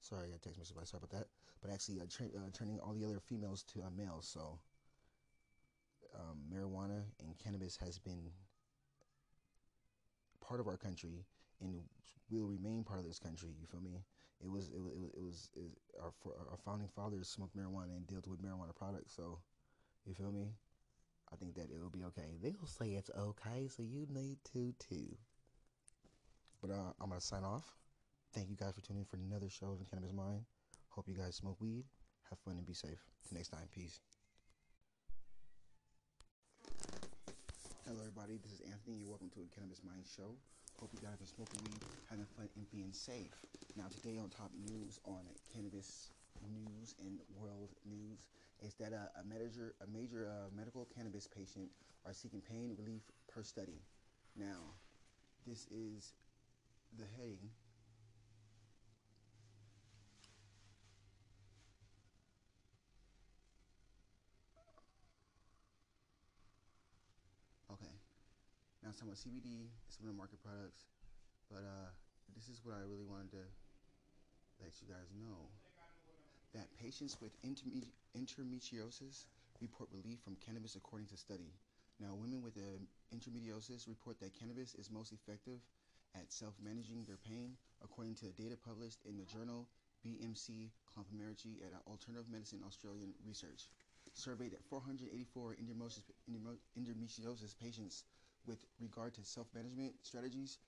Sorry, 0.00 0.28
I 0.28 0.30
got 0.30 0.42
text 0.42 0.58
message. 0.60 0.76
Sorry 0.88 1.00
about 1.02 1.18
that. 1.18 1.26
But 1.60 1.72
actually, 1.72 2.00
uh, 2.00 2.04
tra- 2.08 2.26
uh, 2.26 2.50
turning 2.52 2.78
all 2.78 2.92
the 2.92 3.04
other 3.04 3.18
females 3.18 3.64
to 3.74 3.80
uh, 3.80 3.90
males. 3.96 4.28
So, 4.32 4.60
um, 6.14 6.38
marijuana 6.52 7.02
and 7.20 7.36
cannabis 7.42 7.76
has 7.78 7.98
been 7.98 8.30
part 10.40 10.60
of 10.60 10.68
our 10.68 10.76
country 10.76 11.24
and 11.62 11.80
will 12.30 12.46
remain 12.46 12.84
part 12.84 12.98
of 12.98 13.06
this 13.06 13.18
country. 13.18 13.50
You 13.60 13.66
feel 13.66 13.80
me? 13.80 14.00
It 14.42 14.50
was 14.50 14.70
it 14.70 14.82
was 14.82 14.92
it 14.92 15.00
was, 15.00 15.10
it 15.14 15.22
was, 15.22 15.50
it 15.56 15.62
our 16.02 16.12
our 16.50 16.58
founding 16.64 16.88
fathers 16.88 17.28
smoked 17.28 17.56
marijuana 17.56 17.96
and 17.96 18.06
dealt 18.06 18.26
with 18.26 18.42
marijuana 18.42 18.74
products. 18.74 19.14
So, 19.14 19.38
you 20.06 20.14
feel 20.14 20.32
me? 20.32 20.48
I 21.32 21.36
think 21.36 21.54
that 21.54 21.68
it'll 21.74 21.90
be 21.90 22.04
okay. 22.04 22.36
They'll 22.42 22.66
say 22.66 22.90
it's 22.90 23.10
okay, 23.16 23.68
so 23.68 23.82
you 23.82 24.06
need 24.10 24.38
to 24.52 24.74
too. 24.78 25.16
But 26.60 26.70
uh, 26.70 26.92
I'm 27.00 27.08
gonna 27.08 27.20
sign 27.20 27.44
off. 27.44 27.64
Thank 28.34 28.48
you 28.48 28.56
guys 28.56 28.74
for 28.74 28.80
tuning 28.80 29.02
in 29.02 29.06
for 29.06 29.16
another 29.16 29.48
show 29.48 29.72
of 29.72 29.90
Cannabis 29.90 30.12
Mind. 30.12 30.44
Hope 30.88 31.08
you 31.08 31.14
guys 31.14 31.36
smoke 31.36 31.60
weed, 31.60 31.84
have 32.28 32.38
fun, 32.40 32.56
and 32.56 32.66
be 32.66 32.74
safe. 32.74 32.98
Till 33.28 33.36
next 33.36 33.48
time, 33.48 33.68
peace. 33.74 34.00
Hello, 37.86 37.98
everybody. 38.00 38.38
This 38.42 38.52
is 38.52 38.60
Anthony. 38.70 38.98
You're 38.98 39.08
welcome 39.08 39.30
to 39.30 39.40
a 39.40 39.54
Cannabis 39.54 39.80
Mind 39.84 40.04
show. 40.16 40.36
Hope 40.80 40.90
you 40.92 40.98
guys 41.00 41.20
are 41.22 41.26
smoking 41.26 41.60
weed, 41.64 41.82
having 42.10 42.26
fun, 42.36 42.48
and 42.56 42.70
being 42.70 42.92
safe. 42.92 43.34
Now, 43.76 43.84
today 43.90 44.18
on 44.18 44.30
top 44.30 44.50
news 44.58 45.00
on 45.04 45.20
cannabis 45.54 46.10
news 46.50 46.94
and 47.00 47.20
world 47.38 47.70
news 47.86 48.26
is 48.60 48.74
that 48.74 48.92
uh, 48.92 49.20
a 49.20 49.24
major, 49.24 49.74
a 49.80 49.86
major 49.86 50.28
uh, 50.28 50.48
medical 50.56 50.86
cannabis 50.94 51.26
patient 51.26 51.68
are 52.06 52.12
seeking 52.12 52.40
pain 52.40 52.74
relief 52.78 53.02
per 53.32 53.42
study. 53.42 53.80
Now, 54.36 54.74
this 55.46 55.66
is 55.70 56.12
the 56.98 57.04
heading. 57.16 57.50
Okay. 67.72 67.94
Now, 68.82 68.90
some 68.90 69.06
of 69.08 69.14
CBD, 69.14 69.70
some 69.86 70.02
of 70.02 70.10
the 70.10 70.18
market 70.18 70.42
products, 70.42 70.90
but 71.46 71.62
uh, 71.62 71.86
this 72.34 72.50
is 72.50 72.66
what 72.66 72.74
I 72.74 72.82
really 72.82 73.06
wanted 73.06 73.30
to 73.38 73.44
let 74.58 74.74
you 74.82 74.90
guys 74.90 75.06
know 75.14 75.46
that 76.50 76.66
patients 76.82 77.16
with 77.22 77.30
interme- 77.46 77.94
endometriosis 78.18 79.30
report 79.62 79.88
relief 79.94 80.18
from 80.26 80.34
cannabis 80.42 80.74
according 80.74 81.06
to 81.14 81.16
study. 81.16 81.54
Now, 82.02 82.18
women 82.18 82.42
with 82.42 82.58
uh, 82.58 82.82
endometriosis 83.14 83.86
report 83.86 84.18
that 84.18 84.34
cannabis 84.34 84.74
is 84.74 84.90
most 84.90 85.14
effective 85.14 85.62
at 86.18 86.32
self-managing 86.32 87.04
their 87.06 87.22
pain, 87.22 87.54
according 87.84 88.16
to 88.16 88.34
data 88.34 88.58
published 88.66 88.98
in 89.06 89.16
the 89.16 89.24
journal 89.24 89.68
BMC 90.04 90.74
Complementary 90.92 91.62
at 91.62 91.70
Alternative 91.86 92.26
Medicine 92.28 92.60
Australian 92.66 93.14
Research. 93.24 93.70
Surveyed 94.14 94.52
at 94.52 94.64
484 94.66 95.54
endometriosis 96.76 97.54
patients 97.62 98.02
with 98.46 98.64
regard 98.80 99.14
to 99.14 99.22
self-management 99.24 99.94
strategies, 100.02 100.58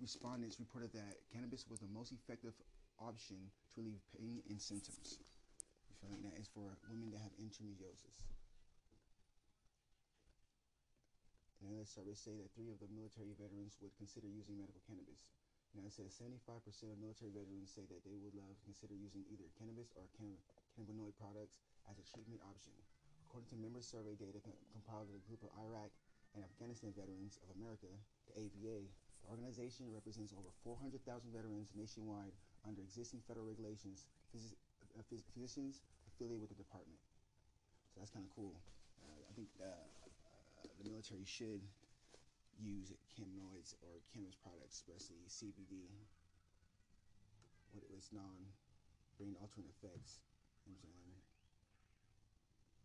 respondents 0.00 0.58
reported 0.58 0.92
that 0.92 1.20
cannabis 1.32 1.66
was 1.68 1.80
the 1.80 1.90
most 1.92 2.12
effective 2.12 2.54
option 3.00 3.36
to 3.74 3.80
relieve 3.80 4.00
pain 4.16 4.40
and 4.48 4.60
symptoms. 4.60 5.20
You 5.88 5.94
feel 6.00 6.16
me? 6.16 6.28
That 6.28 6.38
is 6.40 6.48
for 6.48 6.76
women 6.88 7.10
that 7.12 7.20
have 7.20 7.34
endometriosis. 7.36 8.16
Now, 11.60 11.76
the 11.76 11.84
surveys 11.84 12.16
say 12.16 12.32
that 12.40 12.48
three 12.56 12.72
of 12.72 12.80
the 12.80 12.88
military 12.88 13.36
veterans 13.36 13.76
would 13.84 13.92
consider 14.00 14.24
using 14.32 14.56
medical 14.56 14.80
cannabis. 14.88 15.28
Now, 15.76 15.84
it 15.84 15.92
says 15.92 16.16
75% 16.16 16.56
of 16.88 16.98
military 16.98 17.30
veterans 17.30 17.70
say 17.70 17.84
that 17.92 18.00
they 18.02 18.16
would 18.16 18.32
love 18.32 18.56
to 18.56 18.64
consider 18.64 18.96
using 18.96 19.28
either 19.28 19.46
cannabis 19.60 19.92
or 19.94 20.08
canna- 20.16 20.40
cannabinoid 20.72 21.14
products 21.20 21.60
as 21.86 22.00
a 22.00 22.04
treatment 22.08 22.40
option. 22.48 22.72
According 23.28 23.52
to 23.54 23.60
member 23.60 23.84
survey 23.84 24.16
data 24.16 24.40
com- 24.40 24.56
compiled 24.72 25.12
by 25.12 25.20
a 25.20 25.24
group 25.28 25.44
of 25.44 25.52
Iraq 25.60 25.92
and 26.34 26.44
Afghanistan 26.44 26.94
Veterans 26.94 27.38
of 27.42 27.50
America, 27.58 27.90
the 28.30 28.34
AVA, 28.38 28.86
the 29.22 29.28
organization 29.28 29.90
represents 29.90 30.32
over 30.32 30.48
400,000 30.62 31.02
veterans 31.32 31.74
nationwide 31.74 32.32
under 32.66 32.80
existing 32.82 33.20
federal 33.26 33.46
regulations, 33.46 34.06
phys- 34.30 34.54
uh, 34.96 35.02
phys- 35.10 35.26
physicians 35.34 35.82
affiliated 36.06 36.40
with 36.40 36.50
the 36.52 36.60
department. 36.60 37.00
So 37.92 38.00
that's 38.00 38.14
kind 38.14 38.24
of 38.24 38.32
cool. 38.34 38.54
Uh, 39.02 39.22
I 39.26 39.32
think 39.34 39.50
uh, 39.58 39.66
uh, 39.66 40.70
the 40.78 40.86
military 40.86 41.26
should 41.26 41.60
use 42.60 42.92
cannabinoids 43.16 43.74
or 43.82 43.98
cannabis 44.12 44.36
products, 44.36 44.84
especially 44.84 45.24
CBD, 45.26 45.88
what 47.72 47.84
its 47.90 48.12
non 48.12 48.44
brain 49.18 49.34
altering 49.40 49.66
effects. 49.68 50.20
You 50.66 50.72
know 50.72 50.78
what 50.78 50.86
I'm 50.86 50.94
saying? 50.94 51.16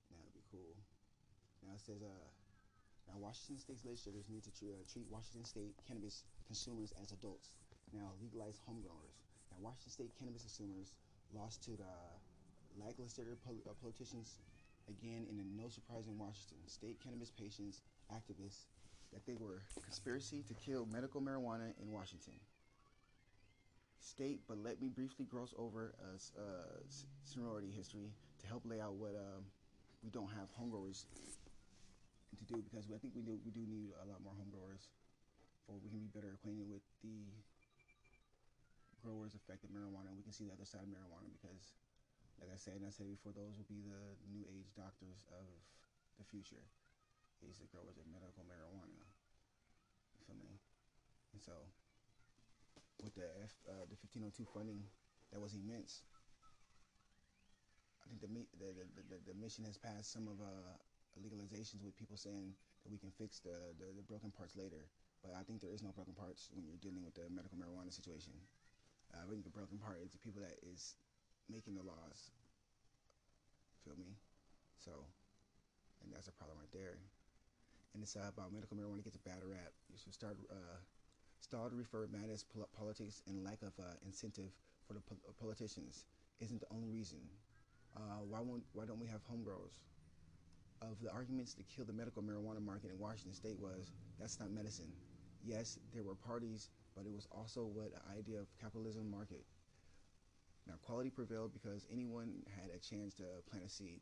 That 0.09 0.19
would 0.23 0.35
be 0.35 0.45
cool. 0.49 0.73
Now 1.61 1.75
it 1.75 1.83
says, 1.83 2.01
uh, 2.01 2.29
now 3.07 3.17
Washington 3.19 3.57
State's 3.59 3.85
legislators 3.85 4.25
need 4.29 4.43
to 4.43 4.51
tr- 4.51 4.73
uh, 4.73 4.83
treat 4.91 5.05
Washington 5.09 5.45
State 5.45 5.73
cannabis 5.87 6.23
consumers 6.47 6.93
as 7.01 7.11
adults. 7.11 7.53
Now 7.93 8.11
legalize 8.21 8.59
home 8.65 8.81
growers. 8.81 9.15
Now 9.51 9.57
Washington 9.61 9.91
State 9.91 10.11
cannabis 10.17 10.41
consumers 10.43 10.93
lost 11.33 11.63
to 11.65 11.71
the 11.77 11.93
lackluster 12.77 13.37
pol- 13.45 13.61
uh, 13.69 13.73
politicians 13.81 14.39
again 14.89 15.25
in 15.29 15.39
a 15.39 15.45
no 15.61 15.69
surprise 15.69 16.07
in 16.07 16.17
Washington. 16.17 16.57
State 16.67 16.97
cannabis 17.01 17.31
patients, 17.31 17.81
activists, 18.13 18.65
that 19.13 19.25
they 19.25 19.35
were 19.35 19.61
conspiracy 19.83 20.43
to 20.47 20.53
kill 20.55 20.85
medical 20.91 21.21
marijuana 21.21 21.73
in 21.81 21.91
Washington. 21.91 22.33
State, 23.99 24.41
but 24.47 24.57
let 24.61 24.81
me 24.81 24.87
briefly 24.89 25.25
gloss 25.25 25.53
over 25.57 25.95
uh, 25.99 26.13
s- 26.15 27.05
sorority 27.23 27.71
history 27.75 28.11
to 28.39 28.47
help 28.47 28.61
lay 28.65 28.79
out 28.79 28.93
what 28.93 29.15
um, 29.15 29.43
we 30.03 30.09
don't 30.11 30.29
have 30.29 30.47
homegrowers 30.59 31.05
to 32.39 32.47
do 32.47 32.61
because 32.61 32.91
I 32.91 32.99
think 32.99 33.15
we 33.15 33.23
do 33.23 33.39
we 33.43 33.51
do 33.51 33.63
need 33.65 33.95
a 33.97 34.05
lot 34.05 34.21
more 34.23 34.35
homegrowers, 34.35 34.91
for 35.65 35.79
we 35.79 35.89
can 35.89 36.01
be 36.03 36.11
better 36.11 36.35
acquainted 36.35 36.67
with 36.67 36.83
the 37.01 37.31
growers 39.03 39.37
affected 39.37 39.69
marijuana. 39.69 40.11
And 40.13 40.17
we 40.17 40.25
can 40.25 40.33
see 40.33 40.49
the 40.49 40.55
other 40.55 40.65
side 40.65 40.85
of 40.85 40.91
marijuana 40.91 41.29
because, 41.29 41.77
like 42.41 42.49
I 42.49 42.57
said, 42.57 42.81
and 42.81 42.85
I 42.87 42.93
said 42.93 43.07
before, 43.07 43.31
those 43.31 43.55
will 43.61 43.69
be 43.69 43.85
the 43.85 44.17
new 44.29 44.43
age 44.49 44.73
doctors 44.73 45.23
of 45.31 45.45
the 46.17 46.25
future. 46.25 46.65
Is 47.45 47.61
the 47.61 47.69
growers 47.69 47.99
of 48.01 48.09
medical 48.09 48.41
marijuana. 48.47 49.05
You 50.17 50.21
feel 50.25 50.39
me? 50.39 50.57
And 51.35 51.37
so, 51.37 51.53
with 53.03 53.13
the 53.13 53.27
F, 53.43 53.53
uh, 53.69 53.85
the 53.85 53.99
1502 54.01 54.49
funding, 54.49 54.81
that 55.29 55.37
was 55.37 55.53
immense. 55.53 56.01
I 58.01 58.09
think 58.09 58.21
the, 58.23 58.31
the, 58.57 58.69
the, 58.71 59.03
the, 59.13 59.17
the 59.29 59.35
mission 59.37 59.61
has 59.69 59.77
passed 59.77 60.09
some 60.09 60.25
of 60.25 60.41
uh, 60.41 60.73
legalizations 61.19 61.83
with 61.83 61.95
people 61.97 62.17
saying 62.17 62.53
that 62.83 62.91
we 62.91 62.97
can 62.99 63.11
fix 63.11 63.39
the, 63.39 63.73
the, 63.79 63.91
the 63.95 64.03
broken 64.05 64.31
parts 64.31 64.55
later. 64.55 64.87
But 65.23 65.33
I 65.37 65.43
think 65.43 65.61
there 65.61 65.73
is 65.73 65.81
no 65.81 65.91
broken 65.91 66.13
parts 66.13 66.49
when 66.53 66.65
you're 66.65 66.79
dealing 66.81 67.03
with 67.03 67.15
the 67.15 67.25
medical 67.33 67.57
marijuana 67.57 67.91
situation. 67.93 68.33
Uh, 69.13 69.23
I 69.25 69.29
think 69.29 69.43
the 69.43 69.53
broken 69.53 69.77
part 69.79 69.99
is 70.03 70.11
the 70.11 70.19
people 70.21 70.41
that 70.41 70.57
is 70.65 70.95
making 71.49 71.75
the 71.75 71.83
laws. 71.83 72.31
Feel 73.83 73.95
me? 73.97 74.17
So, 74.79 74.91
and 76.03 76.13
that's 76.13 76.27
a 76.27 76.31
problem 76.31 76.57
right 76.59 76.71
there. 76.73 76.97
And 77.93 78.03
it's 78.03 78.15
uh, 78.15 78.27
about 78.29 78.53
medical 78.53 78.77
marijuana 78.77 79.03
gets 79.03 79.15
a 79.17 79.23
bad 79.27 79.41
rap. 79.45 79.71
You 79.91 79.97
should 79.97 80.13
start 80.13 80.37
uh, 80.51 80.77
to 81.51 81.75
Reefer 81.75 82.09
Madness, 82.11 82.43
pol- 82.43 82.69
politics, 82.77 83.21
and 83.27 83.43
lack 83.43 83.61
of 83.61 83.73
uh, 83.79 83.95
incentive 84.05 84.51
for 84.87 84.93
the 84.93 85.01
pol- 85.01 85.19
politicians 85.39 86.05
isn't 86.39 86.59
the 86.61 86.67
only 86.73 86.89
reason. 86.89 87.19
Uh, 87.95 88.21
why 88.27 88.39
won't 88.41 88.63
why 88.73 88.85
don't 88.85 88.99
we 88.99 89.07
have 89.07 89.23
home 89.23 89.43
growers? 89.43 89.79
Of 90.81 90.99
the 91.01 91.09
arguments 91.11 91.53
to 91.55 91.63
kill 91.63 91.85
the 91.85 91.93
medical 91.93 92.21
marijuana 92.21 92.61
market 92.61 92.91
in 92.91 92.99
Washington 92.99 93.33
State 93.33 93.59
was 93.59 93.91
that's 94.19 94.39
not 94.39 94.51
medicine. 94.51 94.91
Yes, 95.43 95.79
there 95.93 96.03
were 96.03 96.15
parties, 96.15 96.69
but 96.95 97.05
it 97.05 97.13
was 97.13 97.27
also 97.31 97.65
what 97.65 97.91
the 97.91 98.01
idea 98.17 98.39
of 98.39 98.47
capitalism 98.61 99.09
market. 99.09 99.45
Now 100.67 100.75
quality 100.81 101.09
prevailed 101.09 101.53
because 101.53 101.87
anyone 101.91 102.43
had 102.59 102.69
a 102.75 102.79
chance 102.79 103.15
to 103.15 103.23
plant 103.49 103.65
a 103.65 103.69
seed. 103.69 104.01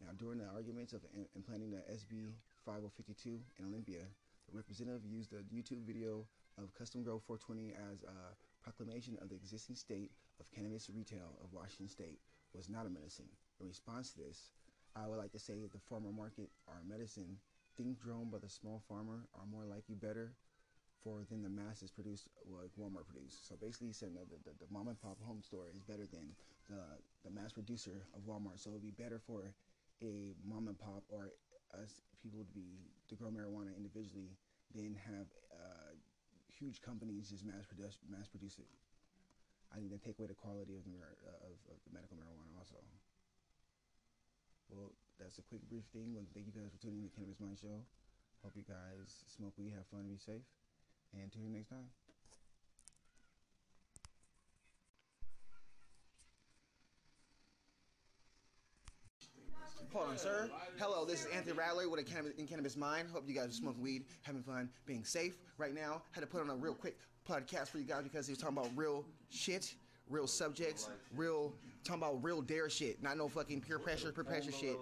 Now, 0.00 0.12
during 0.18 0.38
the 0.38 0.46
arguments 0.46 0.92
of 0.92 1.00
im- 1.14 1.28
implanting 1.36 1.70
the 1.70 1.82
SB 1.88 2.34
5052 2.66 3.38
in 3.58 3.64
Olympia, 3.64 4.02
the 4.48 4.56
representative 4.56 5.04
used 5.06 5.32
a 5.32 5.42
YouTube 5.54 5.86
video 5.86 6.26
of 6.58 6.74
Custom 6.74 7.02
Grow 7.02 7.18
420 7.18 7.72
as 7.92 8.02
a 8.02 8.34
proclamation 8.62 9.16
of 9.22 9.28
the 9.28 9.36
existing 9.36 9.76
state 9.76 10.10
of 10.40 10.50
cannabis 10.50 10.90
retail 10.92 11.38
of 11.42 11.52
Washington 11.52 11.88
State 11.88 12.18
was 12.52 12.68
not 12.68 12.86
a 12.86 12.90
medicine. 12.90 13.28
In 13.60 13.66
response 13.66 14.12
to 14.12 14.18
this, 14.18 14.50
I 14.96 15.06
would 15.06 15.18
like 15.18 15.32
to 15.32 15.38
say 15.38 15.54
the 15.66 15.82
farmer 15.90 16.12
market 16.12 16.50
a 16.70 16.78
medicine. 16.86 17.38
Things 17.76 17.98
grown 17.98 18.30
by 18.30 18.38
the 18.38 18.48
small 18.48 18.82
farmer 18.88 19.26
are 19.34 19.46
more 19.50 19.66
likely 19.66 19.96
better 19.98 20.34
for 21.02 21.26
than 21.28 21.42
the 21.42 21.50
masses 21.50 21.90
produced 21.90 22.28
like 22.46 22.70
Walmart 22.78 23.04
produced. 23.10 23.48
So 23.48 23.56
basically, 23.60 23.88
he 23.88 23.92
said 23.92 24.14
that 24.14 24.30
the, 24.30 24.38
the, 24.46 24.54
the 24.62 24.70
mom 24.70 24.88
and 24.88 25.00
pop 25.00 25.18
home 25.20 25.42
store 25.42 25.66
is 25.74 25.82
better 25.82 26.06
than 26.06 26.32
the 26.70 26.80
the 27.26 27.30
mass 27.34 27.52
producer 27.52 28.06
of 28.14 28.22
Walmart. 28.22 28.62
So 28.62 28.70
it'd 28.70 28.82
be 28.82 28.94
better 28.94 29.18
for 29.18 29.52
a 30.00 30.32
mom 30.46 30.68
and 30.68 30.78
pop 30.78 31.02
or 31.08 31.34
us 31.74 32.00
people 32.22 32.46
to 32.46 32.54
be 32.54 32.78
to 33.10 33.14
grow 33.14 33.28
marijuana 33.28 33.74
individually 33.76 34.38
than 34.72 34.94
have 34.94 35.26
uh, 35.52 35.92
huge 36.48 36.80
companies 36.80 37.30
just 37.30 37.44
mass 37.44 37.66
produce 37.66 37.98
mass 38.08 38.28
produce 38.28 38.58
it. 38.58 38.70
I 39.74 39.82
think 39.82 39.90
they 39.90 39.98
take 39.98 40.18
away 40.18 40.30
the 40.30 40.38
quality 40.38 40.78
of 40.78 40.86
the 40.86 40.96
uh, 41.02 41.50
of, 41.50 41.58
of 41.74 41.78
the 41.82 41.92
medical 41.92 42.16
marijuana 42.16 42.54
also. 42.56 42.78
Well, 44.70 44.92
that's 45.18 45.38
a 45.38 45.42
quick 45.42 45.62
brief 45.68 45.84
thing. 45.92 46.14
Well, 46.14 46.24
thank 46.34 46.46
you 46.46 46.52
guys 46.52 46.70
for 46.72 46.80
tuning 46.80 47.02
in 47.02 47.08
to 47.08 47.14
Cannabis 47.14 47.40
Mind 47.40 47.58
Show. 47.60 47.84
Hope 48.42 48.52
you 48.56 48.64
guys 48.66 49.24
smoke 49.26 49.54
weed, 49.56 49.72
have 49.74 49.86
fun, 49.86 50.04
be 50.08 50.18
safe, 50.18 50.44
and 51.14 51.32
tune 51.32 51.46
in 51.46 51.52
next 51.52 51.68
time. 51.68 51.88
Hold 59.94 60.08
on, 60.08 60.18
sir. 60.18 60.50
Hello, 60.76 61.04
this 61.04 61.20
is 61.20 61.26
Anthony 61.32 61.56
Rattler 61.56 61.88
with 61.88 62.00
a 62.00 62.02
cannabis, 62.02 62.32
in 62.36 62.48
Cannabis 62.48 62.76
Mind. 62.76 63.08
Hope 63.12 63.28
you 63.28 63.34
guys 63.34 63.50
are 63.50 63.52
smoking 63.52 63.80
weed, 63.80 64.04
having 64.22 64.42
fun, 64.42 64.68
being 64.86 65.04
safe. 65.04 65.36
Right 65.56 65.72
now, 65.72 66.02
had 66.10 66.22
to 66.22 66.26
put 66.26 66.40
on 66.40 66.50
a 66.50 66.54
real 66.56 66.74
quick 66.74 66.98
podcast 67.28 67.68
for 67.68 67.78
you 67.78 67.84
guys 67.84 68.02
because 68.02 68.26
he 68.26 68.32
was 68.32 68.38
talking 68.38 68.58
about 68.58 68.72
real 68.74 69.04
shit, 69.30 69.72
real 70.10 70.26
subjects, 70.26 70.88
real 71.16 71.52
talking 71.84 72.02
about 72.02 72.24
real 72.24 72.40
dare 72.40 72.70
shit, 72.70 73.02
not 73.02 73.16
no 73.16 73.28
fucking 73.28 73.60
peer 73.60 73.78
pressure, 73.78 74.10
peer 74.12 74.24
pressure 74.24 74.52
shit. 74.52 74.78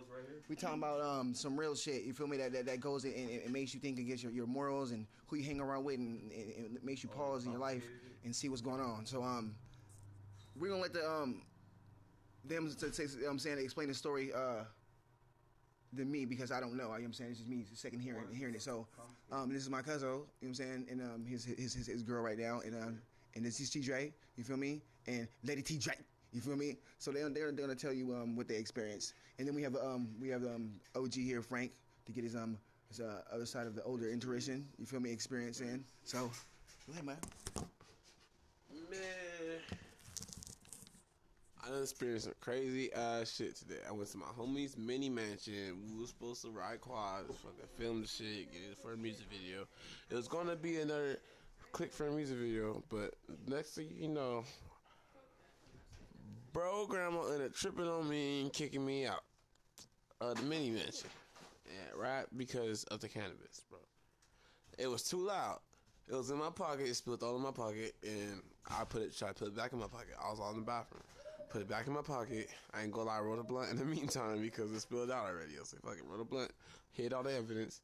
We 0.49 0.57
talking 0.57 0.79
about 0.79 1.01
um 1.01 1.35
some 1.35 1.59
real 1.59 1.75
shit. 1.75 2.05
You 2.05 2.13
feel 2.13 2.27
me? 2.27 2.37
That 2.37 2.53
that, 2.53 2.67
that 2.67 2.81
goes 2.81 3.05
in 3.05 3.13
and 3.13 3.31
it, 3.31 3.51
makes 3.51 3.75
you 3.75 3.81
think 3.81 3.99
against 3.99 4.23
your, 4.23 4.33
your 4.33 4.47
morals 4.47 4.93
and 4.93 5.07
who 5.27 5.37
you 5.37 5.45
hang 5.45 5.61
around 5.61 5.85
with, 5.85 5.99
and 5.99 6.31
it, 6.33 6.85
makes 6.85 7.03
you 7.03 7.09
pause 7.09 7.45
in 7.45 7.51
your 7.51 7.61
life 7.61 7.85
and 8.25 8.35
see 8.35 8.49
what's 8.49 8.63
going 8.63 8.81
on. 8.81 9.07
So 9.07 9.23
um, 9.23 9.55
we're 10.59 10.69
gonna 10.71 10.83
let 10.83 10.93
the 10.93 11.09
um 11.09 11.43
them 12.45 12.69
to 12.81 12.93
say, 12.93 13.07
I'm 13.29 13.39
saying 13.39 13.59
explain 13.59 13.89
the 13.89 13.95
story 13.95 14.33
uh 14.33 14.65
than 15.93 16.11
me 16.11 16.25
because 16.25 16.51
I 16.51 16.61
don't 16.61 16.77
know. 16.77 16.91
I 16.91 16.99
am 16.99 17.13
saying 17.13 17.31
it's 17.31 17.39
just 17.39 17.51
me 17.51 17.65
second 17.75 18.01
hearing 18.01 18.25
hearing 18.35 18.55
it. 18.55 18.63
So 18.63 18.87
um 19.31 19.53
this 19.53 19.63
is 19.63 19.71
my 19.71 19.83
cousin, 19.83 20.09
you 20.09 20.15
know 20.15 20.25
what 20.41 20.49
I'm 20.49 20.55
saying, 20.55 20.87
and 20.91 21.01
um 21.01 21.25
his 21.27 21.45
his 21.45 21.75
his, 21.75 21.87
his 21.87 22.03
girl 22.03 22.23
right 22.23 22.39
now 22.39 22.61
and 22.65 22.75
um 22.75 22.99
and 23.35 23.45
this 23.45 23.61
is 23.61 23.71
TJ. 23.71 24.13
You 24.37 24.45
feel 24.45 24.57
me? 24.57 24.83
And 25.07 25.29
Lady 25.45 25.63
TJ. 25.63 25.91
You 26.33 26.41
feel 26.41 26.57
me? 26.57 26.77
So 26.99 27.11
they're, 27.11 27.29
they're, 27.29 27.53
they're 27.53 27.67
gonna 27.67 27.75
tell 27.75 27.93
you 27.93 28.15
um, 28.15 28.37
what 28.37 28.49
they 28.49 28.57
experienced, 28.57 29.15
and 29.39 29.47
then 29.47 29.55
we 29.55 29.63
have 29.63 29.77
um 29.77 30.09
we 30.21 30.29
have 30.29 30.43
um 30.45 30.73
OG 30.97 31.15
here 31.15 31.43
Frank 31.43 31.73
to 32.07 32.13
get 32.13 32.25
his 32.25 32.35
um 32.35 32.57
his 32.89 33.01
uh, 33.01 33.21
other 33.33 33.47
side 33.47 33.67
of 33.67 33.75
the 33.75 33.83
older 33.83 34.09
intuition. 34.11 34.67
You 34.79 34.87
feel 34.87 35.01
me? 35.01 35.11
Experience 35.11 35.61
in. 35.61 35.85
So 36.05 36.31
go 36.87 36.93
ahead, 36.93 37.05
man. 37.05 37.17
Man, 38.91 39.01
I 41.63 41.69
done 41.69 41.83
experienced 41.83 42.25
some 42.25 42.35
crazy 42.41 42.93
ass 42.93 43.35
shit 43.37 43.55
today. 43.57 43.81
I 43.89 43.93
went 43.93 44.11
to 44.13 44.19
my 44.19 44.27
homie's 44.39 44.77
mini 44.77 45.09
mansion. 45.09 45.83
We 45.91 46.01
was 46.01 46.09
supposed 46.09 46.43
to 46.43 46.51
ride 46.51 46.81
quads, 46.81 47.29
fucking 47.29 47.69
film 47.79 48.01
the 48.03 48.09
shit, 48.09 48.51
get 48.53 48.63
it 48.71 48.79
for 48.83 48.95
a 48.95 48.97
music 48.97 49.27
video. 49.31 49.67
It 50.11 50.15
was 50.15 50.29
gonna 50.29 50.57
be 50.57 50.79
another 50.79 51.19
click 51.73 51.93
for 51.93 52.07
a 52.07 52.11
music 52.11 52.37
video, 52.37 52.83
but 52.89 53.15
next 53.47 53.71
thing 53.71 53.89
you 53.99 54.09
know, 54.09 54.45
bro, 56.53 56.87
grandma 56.87 57.27
ended 57.33 57.49
up 57.49 57.55
tripping 57.55 57.89
on 57.89 58.09
me 58.09 58.43
and 58.43 58.53
kicking 58.53 58.85
me 58.85 59.07
out 59.07 59.25
of 60.21 60.37
the 60.37 60.43
mini 60.43 60.71
mansion. 60.71 61.09
Yeah, 61.67 62.01
right 62.01 62.27
because 62.37 62.85
of 62.85 63.01
the 63.01 63.09
cannabis, 63.09 63.63
bro. 63.71 63.79
It 64.79 64.87
was 64.87 65.03
too 65.03 65.27
loud. 65.27 65.61
It 66.09 66.15
was 66.15 66.31
in 66.31 66.39
my 66.39 66.51
pocket. 66.51 66.87
It 66.87 66.95
spilled 66.95 67.23
all 67.23 67.37
in 67.37 67.43
my 67.43 67.53
pocket, 67.53 67.95
and 68.03 68.43
I 68.69 68.85
put 68.85 69.03
it. 69.03 69.17
Tried 69.17 69.29
to 69.29 69.35
put 69.35 69.49
it 69.49 69.57
back 69.57 69.73
in 69.73 69.79
my 69.79 69.87
pocket. 69.87 70.15
I 70.23 70.31
was 70.31 70.41
all 70.41 70.51
in 70.51 70.57
the 70.57 70.63
bathroom. 70.63 71.03
Put 71.49 71.63
it 71.63 71.69
back 71.69 71.87
in 71.87 71.93
my 71.95 72.03
pocket. 72.03 72.49
I 72.75 72.83
ain't 72.83 72.93
gonna 72.93 73.07
lie. 73.07 73.19
I 73.19 73.21
rolled 73.21 73.39
a 73.39 73.45
blunt 73.45 73.71
in 73.71 73.79
the 73.79 73.85
meantime 73.97 74.43
because 74.43 74.71
it 74.73 74.81
spilled 74.81 75.11
out 75.11 75.27
already. 75.27 75.57
I 75.57 75.61
was 75.61 75.73
like, 75.73 75.83
"Fuck 75.83 75.99
it, 75.99 76.05
roll 76.09 76.21
a 76.21 76.25
blunt." 76.25 76.51
Hid 76.93 77.15
all 77.15 77.23
the 77.23 77.35
evidence. 77.35 77.81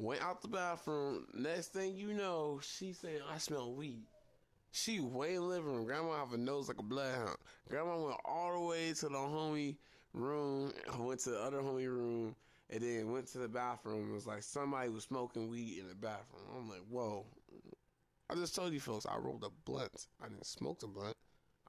Went 0.00 0.22
out 0.22 0.40
the 0.40 0.48
bathroom. 0.48 1.26
Next 1.34 1.74
thing 1.74 1.94
you 1.94 2.14
know, 2.14 2.58
she 2.62 2.94
saying 2.94 3.20
I 3.30 3.36
smell 3.36 3.74
weed. 3.74 4.06
She 4.72 4.98
way 4.98 5.38
living 5.38 5.74
room. 5.74 5.84
Grandma 5.84 6.16
have 6.16 6.32
a 6.32 6.38
nose 6.38 6.68
like 6.68 6.78
a 6.78 6.82
bloodhound. 6.82 7.36
Grandma 7.68 8.02
went 8.02 8.16
all 8.24 8.54
the 8.54 8.66
way 8.66 8.94
to 8.94 9.08
the 9.08 9.18
homie 9.18 9.76
room. 10.14 10.72
Went 10.98 11.20
to 11.20 11.30
the 11.32 11.38
other 11.38 11.58
homie 11.58 11.86
room. 11.86 12.34
And 12.70 12.82
then 12.82 13.12
went 13.12 13.26
to 13.32 13.38
the 13.38 13.48
bathroom. 13.48 14.10
It 14.10 14.14
was 14.14 14.26
like 14.26 14.42
somebody 14.42 14.88
was 14.88 15.04
smoking 15.04 15.50
weed 15.50 15.80
in 15.80 15.88
the 15.88 15.94
bathroom. 15.94 16.44
I'm 16.56 16.70
like, 16.70 16.86
whoa. 16.88 17.26
I 18.30 18.36
just 18.36 18.54
told 18.54 18.72
you 18.72 18.80
folks, 18.80 19.04
I 19.04 19.18
rolled 19.18 19.44
a 19.44 19.50
blunt. 19.66 20.06
I 20.24 20.28
didn't 20.28 20.46
smoke 20.46 20.80
the 20.80 20.86
blunt. 20.86 21.16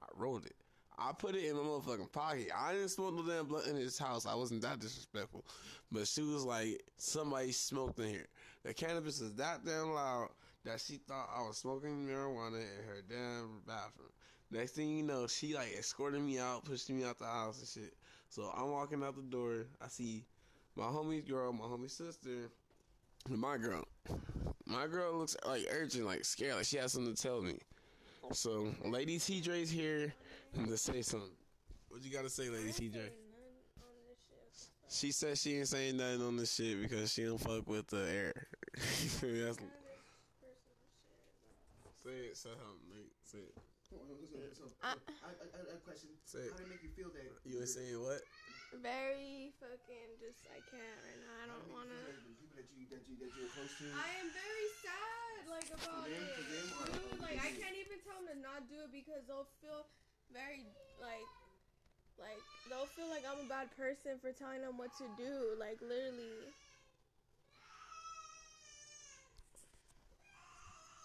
I 0.00 0.06
rolled 0.16 0.46
it. 0.46 0.56
I 0.98 1.12
put 1.12 1.34
it 1.34 1.44
in 1.44 1.56
my 1.56 1.62
motherfucking 1.62 2.12
pocket. 2.12 2.48
I 2.56 2.72
didn't 2.72 2.90
smoke 2.90 3.14
no 3.14 3.22
damn 3.22 3.46
blunt 3.46 3.66
in 3.66 3.76
his 3.76 3.98
house. 3.98 4.26
I 4.26 4.34
wasn't 4.34 4.62
that 4.62 4.78
disrespectful. 4.78 5.44
But 5.90 6.06
she 6.06 6.22
was 6.22 6.44
like, 6.44 6.82
somebody 6.96 7.52
smoked 7.52 7.98
in 7.98 8.08
here. 8.08 8.26
The 8.64 8.74
cannabis 8.74 9.20
is 9.20 9.34
that 9.34 9.64
damn 9.64 9.92
loud 9.92 10.28
that 10.64 10.80
she 10.80 10.94
thought 10.96 11.28
I 11.36 11.42
was 11.42 11.58
smoking 11.58 12.06
marijuana 12.06 12.56
in 12.56 12.86
her 12.86 13.02
damn 13.08 13.60
bathroom. 13.66 14.10
Next 14.50 14.72
thing 14.72 14.90
you 14.90 15.02
know, 15.02 15.26
she 15.26 15.54
like 15.54 15.74
escorted 15.78 16.20
me 16.20 16.38
out, 16.38 16.64
pushed 16.64 16.90
me 16.90 17.04
out 17.04 17.18
the 17.18 17.24
house 17.24 17.58
and 17.58 17.68
shit. 17.68 17.94
So 18.28 18.52
I'm 18.56 18.70
walking 18.70 19.02
out 19.02 19.16
the 19.16 19.22
door. 19.22 19.66
I 19.80 19.88
see 19.88 20.24
my 20.76 20.84
homie's 20.84 21.24
girl, 21.28 21.52
my 21.52 21.64
homie's 21.64 21.94
sister, 21.94 22.50
and 23.28 23.38
my 23.38 23.56
girl. 23.56 23.84
My 24.66 24.86
girl 24.86 25.14
looks 25.18 25.36
like 25.46 25.66
urgent, 25.70 26.06
like 26.06 26.24
scared, 26.24 26.56
like 26.56 26.64
she 26.64 26.76
has 26.76 26.92
something 26.92 27.14
to 27.14 27.22
tell 27.22 27.42
me. 27.42 27.58
So, 28.32 28.72
Lady 28.84 29.18
TJ's 29.18 29.70
here 29.70 30.14
to 30.68 30.76
say 30.76 31.02
something. 31.02 31.30
What 31.88 32.04
you 32.04 32.10
gotta 32.10 32.30
say, 32.30 32.48
Lady 32.48 32.72
TJ? 32.72 33.10
She 34.88 35.10
said 35.10 35.38
she 35.38 35.56
ain't 35.56 35.68
saying 35.68 35.96
nothing 35.96 36.20
on 36.20 36.36
this 36.36 36.52
shit 36.52 36.80
because 36.80 37.12
she 37.12 37.24
don't 37.24 37.40
fuck 37.40 37.66
with 37.66 37.88
the 37.88 38.04
air. 38.04 38.32
That's, 38.76 39.56
say 42.04 42.28
it, 42.28 42.36
say 42.36 42.52
something, 42.52 42.92
Nate. 42.92 43.12
Say 43.24 43.38
it. 43.40 43.56
So, 43.88 43.96
I, 44.80 44.96
I, 45.24 45.32
I 45.32 45.56
had 45.56 45.68
a 45.72 45.80
question. 45.84 46.12
Say 46.24 46.48
it. 46.48 46.52
How 46.52 46.60
did 46.60 46.68
it 46.68 46.76
make 46.76 46.84
you 46.84 46.92
feel 46.92 47.08
that 47.12 47.24
You 47.44 47.60
were 47.60 47.68
saying 47.68 47.96
what? 48.00 48.20
Very 48.80 49.52
fucking 49.60 50.16
just 50.20 50.44
I 50.48 50.60
can't 50.68 50.96
right 51.04 51.20
now. 51.24 51.36
I 51.44 51.46
don't 51.52 51.68
wanna. 51.72 51.96
people 52.36 52.56
that 52.56 52.68
you 52.72 52.88
that 52.92 53.04
you 53.04 53.16
that 53.20 53.32
you're 53.36 53.52
close 53.52 53.72
to? 53.80 53.88
I 53.96 54.08
am 54.20 54.28
very 54.32 54.68
sad 54.80 55.44
like 55.52 55.68
about 55.72 56.08
them, 56.08 56.20
it. 56.20 56.36
them, 56.36 56.68
Dude, 56.88 57.20
like 57.20 57.36
I 57.36 57.52
can't 57.52 57.76
even 57.76 58.00
tell 58.00 58.20
them 58.24 58.32
to 58.32 58.36
not 58.40 58.64
do 58.72 58.80
it 58.88 58.92
because 58.92 59.24
they'll 59.28 59.48
feel 59.60 59.88
very 60.32 60.64
like 61.00 61.28
like 62.18 62.42
they'll 62.68 62.86
feel 62.86 63.08
like 63.08 63.22
I'm 63.28 63.44
a 63.44 63.48
bad 63.48 63.68
person 63.76 64.18
for 64.20 64.32
telling 64.32 64.62
them 64.62 64.78
what 64.78 64.90
to 64.98 65.04
do. 65.16 65.56
Like 65.58 65.78
literally. 65.80 66.50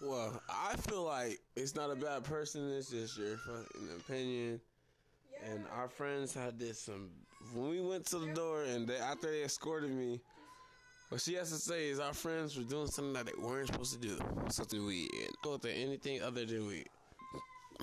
Well, 0.01 0.41
I 0.47 0.75
feel 0.75 1.03
like 1.03 1.39
it's 1.55 1.75
not 1.75 1.89
a 1.89 1.95
bad 1.95 2.23
person. 2.23 2.71
It's 2.71 2.91
just 2.91 3.17
your 3.17 3.37
fucking 3.37 3.89
opinion. 3.99 4.61
Yeah. 5.31 5.51
And 5.51 5.65
our 5.75 5.89
friends 5.89 6.33
had 6.33 6.59
this 6.59 6.79
some. 6.79 7.09
When 7.53 7.69
we 7.69 7.81
went 7.81 8.05
to 8.07 8.19
the 8.19 8.33
door 8.33 8.63
and 8.63 8.87
they, 8.87 8.97
after 8.97 9.31
they 9.31 9.43
escorted 9.43 9.91
me, 9.91 10.21
what 11.09 11.21
she 11.21 11.33
has 11.35 11.49
to 11.51 11.57
say 11.57 11.87
is 11.87 11.99
our 11.99 12.13
friends 12.13 12.57
were 12.57 12.63
doing 12.63 12.87
something 12.87 13.13
that 13.13 13.25
they 13.25 13.41
weren't 13.41 13.67
supposed 13.67 13.93
to 13.93 14.07
do. 14.07 14.19
Something 14.49 14.85
weird. 14.85 15.09
Go 15.41 15.57
to 15.57 15.71
anything 15.71 16.21
other 16.21 16.45
than 16.45 16.67
weed. 16.67 16.89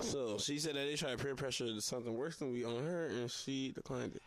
So 0.03 0.39
she 0.39 0.59
said 0.59 0.75
that 0.75 0.87
they 0.87 0.97
tried 0.97 1.19
peer 1.19 1.35
pressure 1.35 1.67
to 1.67 1.81
something 1.81 2.15
worse 2.15 2.37
than 2.37 2.53
we 2.53 2.65
on 2.65 2.85
her, 2.85 3.07
and 3.07 3.31
she 3.31 3.73
declined 3.73 4.17
it. 4.17 4.23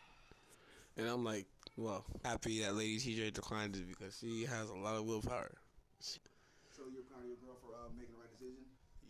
And 0.97 1.07
I'm 1.07 1.23
like, 1.23 1.45
well, 1.75 2.05
happy 2.23 2.61
that 2.61 2.75
Lady 2.75 2.97
TJ 2.97 3.33
declined 3.33 3.75
it 3.75 3.87
because 3.87 4.17
she 4.19 4.45
has 4.45 4.69
a 4.69 4.75
lot 4.75 4.95
of 4.95 5.05
willpower. 5.05 5.51
So 5.99 6.83
you're 6.93 7.03
proud 7.03 7.21
of 7.21 7.27
your 7.27 7.37
girl 7.37 7.57
for 7.61 7.73
uh, 7.75 7.89
making 7.97 8.13
the 8.13 8.21
right 8.21 8.31
decision. 8.31 8.63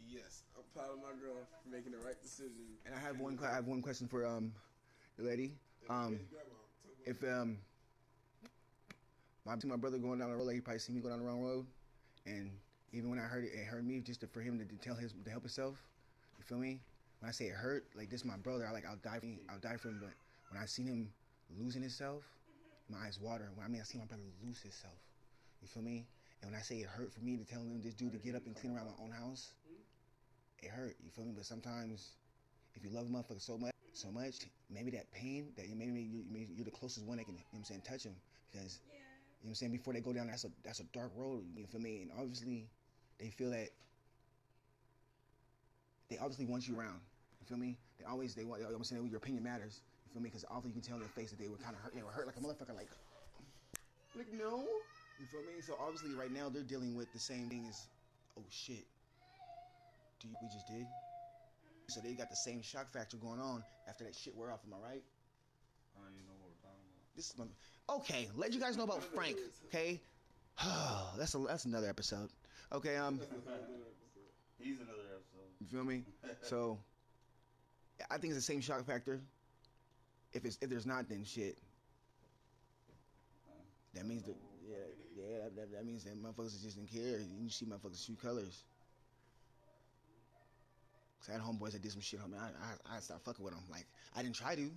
Yes, 0.09 0.43
I'm 0.55 0.63
proud 0.73 0.91
of 0.91 0.97
my 0.97 1.13
girl 1.21 1.35
for 1.63 1.69
making 1.69 1.91
the 1.91 1.99
right 1.99 2.21
decision. 2.21 2.75
And 2.85 2.95
I 2.95 2.99
have 2.99 3.19
one. 3.19 3.37
I 3.43 3.53
have 3.53 3.67
one 3.67 3.81
question 3.81 4.07
for 4.07 4.25
um, 4.25 4.51
the 5.17 5.25
lady. 5.25 5.53
Um, 5.89 6.19
if 7.05 7.23
um, 7.23 7.57
my 9.45 9.55
my 9.63 9.75
brother 9.75 9.97
going 9.97 10.19
down 10.19 10.31
the 10.31 10.35
road, 10.35 10.47
like 10.47 10.55
he 10.55 10.61
probably 10.61 10.79
see 10.79 10.93
me 10.93 11.01
go 11.01 11.09
down 11.09 11.19
the 11.19 11.25
wrong 11.25 11.41
road, 11.41 11.65
and 12.25 12.51
even 12.91 13.09
when 13.09 13.19
I 13.19 13.23
heard 13.23 13.45
it, 13.45 13.51
it 13.53 13.65
hurt 13.65 13.85
me 13.85 13.99
just 13.99 14.21
to, 14.21 14.27
for 14.27 14.41
him 14.41 14.57
to, 14.59 14.65
to 14.65 14.75
tell 14.75 14.95
his 14.95 15.13
to 15.13 15.29
help 15.29 15.43
himself. 15.43 15.81
Feel 16.47 16.59
me? 16.59 16.79
When 17.19 17.29
I 17.29 17.31
say 17.31 17.45
it 17.45 17.55
hurt, 17.55 17.85
like 17.95 18.09
this, 18.09 18.21
is 18.21 18.25
my 18.25 18.37
brother. 18.37 18.65
I 18.67 18.71
like 18.71 18.85
I'll 18.87 18.95
die 19.03 19.19
for 19.19 19.25
him. 19.25 19.39
I'll 19.49 19.59
die 19.59 19.75
for 19.75 19.89
him. 19.89 19.99
But 19.99 20.13
when 20.49 20.61
I 20.61 20.65
seen 20.65 20.87
him 20.87 21.09
losing 21.59 21.81
himself, 21.81 22.23
my 22.89 22.97
eyes 23.05 23.19
water. 23.19 23.49
When 23.55 23.65
I 23.65 23.69
mean 23.69 23.81
I 23.81 23.83
see 23.83 23.97
my 23.97 24.05
brother 24.05 24.23
lose 24.45 24.61
himself. 24.61 24.95
You 25.61 25.67
feel 25.67 25.83
me? 25.83 26.07
And 26.41 26.51
when 26.51 26.59
I 26.59 26.63
say 26.63 26.75
it 26.75 26.87
hurt 26.87 27.11
for 27.11 27.19
me 27.19 27.35
to 27.35 27.43
tell 27.43 27.59
him 27.59 27.81
this 27.83 27.95
dude 27.95 28.13
to 28.13 28.19
get 28.19 28.35
up 28.35 28.45
and 28.45 28.55
clean 28.55 28.75
around 28.75 28.87
my 28.87 29.03
own 29.03 29.11
house, 29.11 29.51
it 30.61 30.69
hurt. 30.69 30.95
You 31.03 31.09
feel 31.11 31.25
me? 31.25 31.33
But 31.35 31.45
sometimes, 31.45 32.11
if 32.75 32.83
you 32.83 32.91
love 32.91 33.07
a 33.07 33.09
motherfucker 33.09 33.41
so 33.41 33.57
much, 33.57 33.73
so 33.93 34.09
much, 34.11 34.45
maybe 34.69 34.91
that 34.91 35.11
pain 35.11 35.47
that 35.57 35.67
you 35.67 35.75
maybe 35.75 35.99
you, 35.99 36.23
you're 36.55 36.65
the 36.65 36.71
closest 36.71 37.05
one 37.05 37.17
that 37.17 37.25
can, 37.25 37.33
you 37.33 37.39
know 37.39 37.45
what 37.51 37.59
I'm 37.59 37.65
saying, 37.65 37.81
touch 37.81 38.03
him 38.03 38.15
because 38.51 38.79
you 38.87 38.93
know 38.93 39.01
what 39.41 39.49
I'm 39.49 39.55
saying 39.55 39.71
before 39.73 39.93
they 39.93 39.99
go 39.99 40.13
down, 40.13 40.27
that's 40.27 40.45
a 40.45 40.49
that's 40.63 40.79
a 40.79 40.85
dark 40.93 41.11
road. 41.15 41.43
You 41.55 41.65
feel 41.65 41.81
me? 41.81 42.03
And 42.03 42.11
obviously, 42.17 42.69
they 43.19 43.31
feel 43.31 43.49
that 43.51 43.69
they 46.09 46.17
obviously 46.17 46.45
want 46.45 46.67
you 46.67 46.77
around. 46.77 46.99
You 47.41 47.45
feel 47.47 47.57
me? 47.57 47.77
They 47.99 48.05
always 48.05 48.35
they 48.35 48.43
want. 48.45 48.61
I'm 48.63 48.83
saying 48.83 49.07
your 49.07 49.17
opinion 49.17 49.43
matters. 49.43 49.81
You 50.05 50.13
feel 50.13 50.21
me? 50.21 50.29
Because 50.29 50.45
obviously 50.49 50.69
you 50.69 50.81
can 50.81 50.81
tell 50.81 50.95
in 50.95 51.01
their 51.01 51.09
face 51.09 51.31
that 51.31 51.39
they 51.39 51.47
were 51.47 51.57
kind 51.57 51.75
of 51.75 51.81
hurt. 51.81 51.95
They 51.95 52.03
were 52.03 52.11
hurt 52.11 52.27
like 52.27 52.37
a 52.37 52.39
motherfucker. 52.39 52.75
Like, 52.75 52.89
like 54.15 54.31
no. 54.33 54.65
You 55.19 55.25
feel 55.31 55.41
me? 55.41 55.61
So 55.61 55.75
obviously 55.81 56.13
right 56.13 56.31
now 56.31 56.49
they're 56.49 56.63
dealing 56.63 56.95
with 56.95 57.11
the 57.11 57.19
same 57.19 57.49
thing 57.49 57.65
as, 57.67 57.87
oh 58.37 58.43
shit. 58.49 58.85
Do 60.19 60.27
you, 60.27 60.35
we 60.41 60.47
just 60.47 60.67
did? 60.67 60.85
So 61.89 62.01
they 62.01 62.13
got 62.13 62.29
the 62.29 62.35
same 62.35 62.61
shock 62.61 62.91
factor 62.91 63.17
going 63.17 63.39
on 63.39 63.63
after 63.87 64.03
that 64.03 64.15
shit 64.15 64.35
wear 64.35 64.51
off. 64.51 64.59
Am 64.65 64.73
I 64.73 64.89
right? 64.89 65.03
I 65.95 66.03
don't 66.03 66.13
even 66.13 66.27
know 66.27 66.35
what 66.39 66.49
we're 66.51 66.61
talking 66.61 66.83
about. 66.83 67.15
This 67.15 67.29
is 67.29 67.37
my, 67.37 67.45
okay. 67.97 68.29
Let 68.35 68.53
you 68.53 68.59
guys 68.59 68.77
know 68.77 68.83
about 68.83 69.03
Frank. 69.03 69.37
Okay, 69.67 70.01
that's 71.17 71.33
a 71.35 71.39
that's 71.39 71.65
another 71.65 71.87
episode. 71.87 72.29
Okay, 72.71 72.97
um, 72.97 73.19
He's 74.59 74.77
another. 74.81 75.06
You 75.71 75.77
feel 75.77 75.85
me? 75.85 76.03
So, 76.43 76.77
I 78.09 78.17
think 78.17 78.33
it's 78.33 78.45
the 78.45 78.53
same 78.53 78.61
shock 78.61 78.85
factor. 78.85 79.19
If 80.33 80.45
it's 80.45 80.57
if 80.61 80.69
there's 80.69 80.85
not, 80.85 81.09
then 81.09 81.23
shit. 81.23 81.57
That 83.93 84.05
means 84.05 84.23
that 84.23 84.35
yeah 84.67 84.75
yeah 85.17 85.43
that, 85.43 85.55
that, 85.55 85.71
that 85.71 85.85
means 85.85 86.03
that 86.03 86.21
motherfuckers 86.21 86.61
just 86.61 86.77
didn't 86.77 86.91
care. 86.91 87.19
You 87.19 87.49
see 87.49 87.65
motherfuckers 87.65 88.05
shoot 88.05 88.21
colors. 88.21 88.63
Cause 91.19 91.29
I 91.29 91.33
had 91.33 91.41
homeboys 91.41 91.71
that 91.71 91.81
did 91.81 91.91
some 91.91 92.01
shit 92.01 92.19
on 92.21 92.31
me. 92.31 92.37
I 92.37 92.93
I, 92.93 92.97
I 92.97 92.99
stopped 92.99 93.25
fucking 93.25 93.43
with 93.43 93.53
them. 93.53 93.63
Like 93.71 93.85
I 94.15 94.21
didn't 94.21 94.35
try 94.35 94.55
to. 94.55 94.69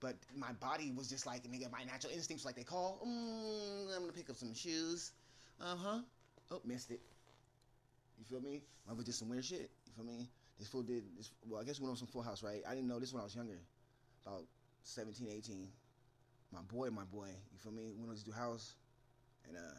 But 0.00 0.16
my 0.36 0.52
body 0.52 0.92
was 0.94 1.08
just 1.08 1.26
like, 1.26 1.44
nigga, 1.44 1.70
my 1.72 1.82
natural 1.84 2.12
instincts, 2.12 2.44
like 2.44 2.56
they 2.56 2.62
call, 2.62 3.00
mm, 3.06 3.94
I'm 3.94 4.00
gonna 4.00 4.12
pick 4.12 4.28
up 4.28 4.36
some 4.36 4.52
shoes. 4.52 5.12
Uh 5.60 5.76
huh. 5.76 5.98
Oh, 6.50 6.60
missed 6.64 6.90
it. 6.90 7.00
You 8.18 8.24
feel 8.24 8.40
me? 8.40 8.62
I 8.90 9.02
did 9.02 9.14
some 9.14 9.28
weird 9.28 9.44
shit. 9.44 9.70
Feel 9.96 10.04
me? 10.04 10.28
This 10.58 10.68
fool 10.68 10.82
did 10.82 11.02
this. 11.16 11.30
Well, 11.46 11.60
I 11.60 11.64
guess 11.64 11.78
we 11.78 11.84
went 11.84 11.92
on 11.92 11.96
some 11.96 12.08
Full 12.08 12.22
House, 12.22 12.42
right? 12.42 12.62
I 12.66 12.74
didn't 12.74 12.88
know 12.88 12.98
this 12.98 13.12
when 13.12 13.20
I 13.20 13.24
was 13.24 13.34
younger, 13.34 13.58
about 14.26 14.44
17, 14.82 15.28
18. 15.30 15.68
My 16.52 16.62
boy, 16.70 16.90
my 16.90 17.04
boy. 17.04 17.30
You 17.52 17.58
feel 17.58 17.72
me? 17.72 17.94
Went 17.98 18.08
on 18.10 18.14
this 18.14 18.22
dude 18.22 18.34
house, 18.34 18.74
and 19.48 19.56
uh, 19.56 19.78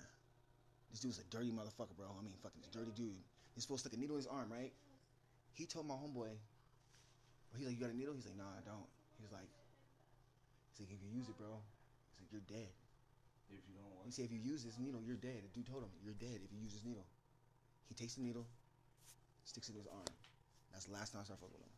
this 0.92 1.00
dude's 1.00 1.20
a 1.20 1.28
dirty 1.32 1.52
motherfucker, 1.52 1.96
bro. 1.96 2.08
I 2.12 2.24
mean, 2.24 2.36
fucking 2.44 2.62
dirty 2.72 2.92
dude. 2.96 3.16
This 3.56 3.64
fool 3.64 3.78
stuck 3.78 3.94
a 3.94 3.98
needle 3.98 4.16
in 4.16 4.24
his 4.24 4.28
arm, 4.28 4.52
right? 4.52 4.72
He 5.56 5.66
told 5.66 5.88
my 5.88 5.96
homeboy, 5.96 6.36
he's 7.56 7.68
like, 7.68 7.76
you 7.76 7.82
got 7.84 7.92
a 7.92 7.98
needle? 7.98 8.14
He's 8.16 8.28
like, 8.28 8.36
nah, 8.36 8.52
I 8.52 8.64
don't. 8.68 8.88
He's 9.20 9.32
like, 9.32 9.48
he's 10.76 10.84
like, 10.84 10.92
if 10.92 11.00
you 11.00 11.12
use 11.16 11.32
it, 11.32 11.40
bro, 11.40 11.56
he's 12.12 12.20
like, 12.20 12.32
you're 12.32 12.48
dead. 12.52 12.72
If 13.48 13.64
you 13.72 13.76
don't 13.80 13.88
He 14.04 14.12
said, 14.12 14.26
if 14.28 14.34
you 14.36 14.44
use 14.44 14.68
this 14.68 14.76
needle, 14.76 15.00
you're 15.00 15.20
dead. 15.20 15.40
The 15.48 15.52
dude 15.56 15.68
told 15.68 15.84
him, 15.84 15.94
you're 16.04 16.18
dead 16.20 16.44
if 16.44 16.52
you 16.52 16.60
use 16.60 16.76
this 16.76 16.84
needle. 16.84 17.08
He 17.88 17.96
takes 17.96 18.16
the 18.16 18.24
needle, 18.24 18.48
sticks 19.46 19.70
it 19.70 19.74
in 19.74 19.82
his 19.86 19.88
arm. 19.88 20.10
That's 20.74 20.86
the 20.86 20.94
last 20.94 21.14
time 21.14 21.22
I 21.22 21.26
started 21.26 21.42
fucking 21.42 21.56
with 21.56 21.64
him. 21.64 21.74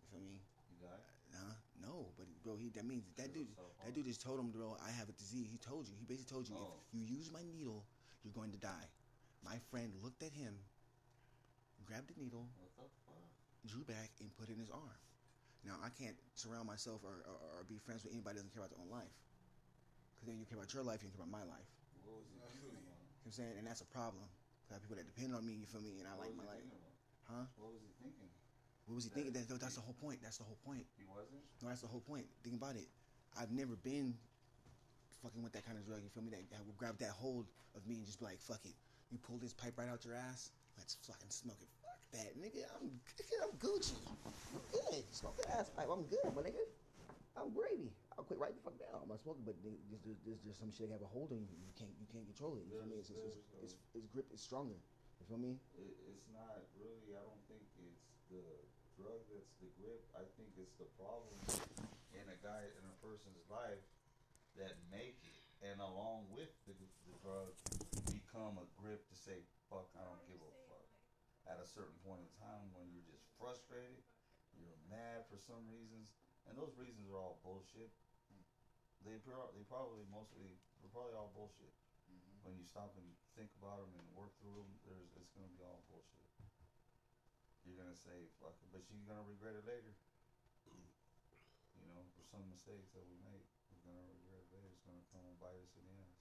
You 0.00 0.06
feel 0.08 0.22
me? 0.24 0.38
you 0.72 0.78
die. 0.80 1.04
Nah, 1.34 1.54
no, 1.82 2.14
but 2.16 2.26
bro, 2.46 2.54
he 2.56 2.70
that 2.78 2.86
means 2.86 3.04
that 3.18 3.34
dude, 3.34 3.50
that 3.82 3.92
dude 3.92 4.06
just 4.06 4.22
told 4.22 4.38
him, 4.38 4.50
bro, 4.54 4.78
I 4.80 4.90
have 4.94 5.10
a 5.10 5.16
disease. 5.18 5.50
He 5.50 5.58
told 5.58 5.86
you. 5.90 5.94
He 5.98 6.06
basically 6.06 6.30
told 6.30 6.48
you, 6.48 6.54
Oh. 6.56 6.78
if 6.88 6.94
you 6.94 7.04
use 7.04 7.28
my 7.34 7.42
needle, 7.42 7.84
you're 8.22 8.32
going 8.32 8.54
to 8.54 8.58
die. 8.62 8.86
My 9.44 9.58
friend 9.70 9.92
looked 10.00 10.22
at 10.22 10.32
him, 10.32 10.54
grabbed 11.84 12.08
the 12.08 12.16
needle, 12.16 12.48
the 13.62 13.68
drew 13.68 13.84
back, 13.84 14.14
and 14.22 14.30
put 14.38 14.48
it 14.48 14.54
in 14.54 14.60
his 14.62 14.70
arm. 14.70 14.98
Now 15.66 15.76
I 15.82 15.90
can't 15.92 16.16
surround 16.36 16.68
myself 16.70 17.02
or, 17.04 17.24
or, 17.26 17.36
or 17.60 17.64
be 17.68 17.76
friends 17.82 18.04
with 18.04 18.12
anybody 18.14 18.36
that 18.36 18.46
doesn't 18.46 18.54
care 18.54 18.62
about 18.62 18.72
their 18.72 18.80
own 18.84 18.92
life. 18.92 19.12
Because 20.14 20.28
then 20.30 20.38
you 20.38 20.46
care 20.46 20.56
about 20.56 20.72
your 20.72 20.84
life, 20.86 21.02
you 21.02 21.10
don't 21.10 21.16
care 21.18 21.26
about 21.26 21.34
my 21.34 21.44
life. 21.44 21.68
What 22.06 22.20
was 22.22 22.52
he? 22.56 22.68
You 22.68 22.72
know 22.72 22.80
what 22.80 23.26
I'm 23.26 23.32
saying? 23.32 23.56
And 23.58 23.66
that's 23.66 23.80
a 23.82 23.88
problem. 23.90 24.24
'Cause 24.64 24.72
I 24.72 24.74
have 24.80 24.82
people 24.82 24.96
that 24.96 25.04
depend 25.06 25.34
on 25.36 25.44
me, 25.44 25.52
you 25.52 25.66
feel 25.66 25.80
me? 25.84 26.00
And 26.00 26.08
I 26.08 26.16
What 26.16 26.32
like 26.32 26.36
my 26.36 26.44
life. 26.48 26.64
Huh? 27.28 27.44
What 27.56 27.72
was 27.72 27.82
he 27.84 27.92
thinking? 28.00 28.30
What 28.86 28.94
was 28.96 29.04
he 29.04 29.10
thinking? 29.10 29.32
That, 29.32 29.48
that's 29.60 29.76
the 29.76 29.84
whole 29.84 29.96
point. 30.00 30.20
That's 30.22 30.38
the 30.38 30.44
whole 30.44 30.58
point. 30.64 30.86
He 30.96 31.04
wasn't? 31.04 31.44
No, 31.60 31.68
that's 31.68 31.80
the 31.80 31.88
whole 31.88 32.00
point. 32.00 32.24
Think 32.42 32.56
about 32.56 32.76
it. 32.76 32.88
I've 33.36 33.52
never 33.52 33.76
been 33.76 34.16
fucking 35.22 35.42
with 35.42 35.52
that 35.52 35.64
kind 35.64 35.76
of 35.76 35.84
drug. 35.84 36.00
You 36.02 36.08
feel 36.08 36.22
me? 36.22 36.30
That, 36.30 36.48
that 36.50 36.64
will 36.64 36.76
grab 36.76 36.96
that 36.98 37.10
hold 37.12 37.46
of 37.76 37.86
me 37.86 37.96
and 37.96 38.06
just 38.06 38.20
be 38.20 38.24
like, 38.24 38.40
fuck 38.40 38.64
it. 38.64 38.76
You 39.10 39.18
pull 39.18 39.36
this 39.36 39.52
pipe 39.52 39.76
right 39.76 39.88
out 39.88 40.04
your 40.04 40.14
ass. 40.14 40.50
Let's 40.76 40.96
fucking 41.04 41.30
smoke 41.30 41.60
it. 41.60 41.68
Fuck 41.80 42.00
that, 42.12 42.36
nigga. 42.40 42.64
I'm 42.80 42.88
nigga, 42.88 43.36
I'm 43.44 43.52
Gucci. 43.60 43.96
I'm 44.52 44.60
good. 44.72 45.04
Smoke 45.12 45.36
that 45.44 45.60
ass 45.60 45.70
pipe. 45.76 45.88
I'm 45.92 46.04
good, 46.04 46.24
my 46.34 46.42
nigga. 46.42 46.64
I'm 47.36 47.52
gravy. 47.52 47.92
I'll 48.14 48.22
quit 48.24 48.38
right 48.38 48.54
the 48.54 48.62
fuck 48.62 48.78
down. 48.78 49.02
I'm 49.02 49.10
not 49.10 49.18
smoking, 49.18 49.42
but 49.42 49.58
there's, 49.58 49.74
there's, 49.90 50.18
there's, 50.22 50.40
there's 50.46 50.60
some 50.60 50.70
shit 50.70 50.86
that 50.86 51.02
have 51.02 51.06
a 51.06 51.10
hold 51.10 51.34
on 51.34 51.42
you. 51.42 51.58
You 51.58 51.74
can't 51.74 51.90
you 51.98 52.06
can't 52.06 52.26
control 52.30 52.54
it. 52.62 52.64
You 52.70 52.78
feel 52.78 52.86
me? 52.86 53.02
It's, 53.02 53.10
it's, 53.10 53.42
it's, 53.58 53.74
it's, 53.74 53.74
its 53.94 54.06
grip 54.06 54.30
is 54.30 54.38
stronger. 54.38 54.78
You 55.18 55.24
feel 55.26 55.42
me? 55.42 55.58
It, 55.74 55.94
it's 56.06 56.30
not 56.30 56.62
really. 56.78 57.10
I 57.14 57.22
don't 57.26 57.42
think 57.50 57.66
it's 57.82 58.06
the 58.30 58.44
drug 58.94 59.18
that's 59.34 59.50
the 59.58 59.70
grip. 59.74 60.06
I 60.14 60.22
think 60.38 60.54
it's 60.54 60.78
the 60.78 60.86
problem 60.94 61.34
in 62.14 62.24
a 62.30 62.38
guy 62.38 62.62
in 62.78 62.84
a 62.86 62.94
person's 63.02 63.42
life 63.50 63.82
that 64.54 64.78
make 64.86 65.18
it, 65.26 65.42
and 65.66 65.82
along 65.82 66.30
with 66.30 66.54
the, 66.70 66.74
the 67.10 67.14
drug, 67.18 67.50
become 68.06 68.62
a 68.62 68.66
grip 68.78 69.02
to 69.10 69.16
say, 69.18 69.42
"Fuck, 69.66 69.90
I 69.98 70.06
don't 70.06 70.22
give 70.30 70.38
a 70.38 70.52
fuck." 70.70 70.86
At 71.50 71.58
a 71.58 71.66
certain 71.66 71.98
point 72.06 72.22
in 72.22 72.30
time, 72.38 72.70
when 72.78 72.86
you're 72.94 73.04
just 73.10 73.26
frustrated, 73.36 74.00
you're 74.54 74.78
mad 74.86 75.26
for 75.26 75.36
some 75.36 75.66
reasons, 75.66 76.14
and 76.46 76.54
those 76.54 76.72
reasons 76.78 77.10
are 77.10 77.18
all 77.18 77.42
bullshit. 77.42 77.90
They 79.04 79.20
pro- 79.20 79.52
they 79.52 79.60
probably 79.68 80.00
mostly 80.08 80.56
they're 80.80 80.88
probably 80.92 81.12
all 81.12 81.28
bullshit 81.36 81.72
mm-hmm. 82.08 82.40
when 82.48 82.56
you 82.56 82.64
stop 82.64 82.96
and 82.96 83.04
think 83.36 83.52
about 83.60 83.84
them 83.84 83.92
and 84.00 84.06
work 84.16 84.32
through 84.40 84.64
them, 84.64 84.70
there's 84.88 85.12
it's 85.20 85.28
gonna 85.36 85.52
be 85.52 85.60
all 85.60 85.84
bullshit. 85.92 86.24
You're 87.68 87.76
gonna 87.76 87.96
say 87.96 88.28
fuck 88.40 88.56
it, 88.64 88.68
but 88.72 88.80
you're 88.88 89.04
gonna 89.04 89.24
regret 89.28 89.56
it 89.60 89.64
later. 89.68 89.92
You 91.76 91.84
know, 91.92 92.00
for 92.16 92.24
some 92.24 92.44
mistakes 92.48 92.88
that 92.96 93.04
we 93.04 93.16
make, 93.28 93.44
we're 93.68 93.84
gonna 93.92 94.08
regret 94.08 94.40
it 94.40 94.48
later. 94.56 94.68
It's 94.72 94.84
gonna 94.88 95.04
come 95.12 95.24
and 95.28 95.36
bite 95.36 95.60
us 95.60 95.72
in 95.76 95.84
the 95.84 95.96
ass. 96.00 96.20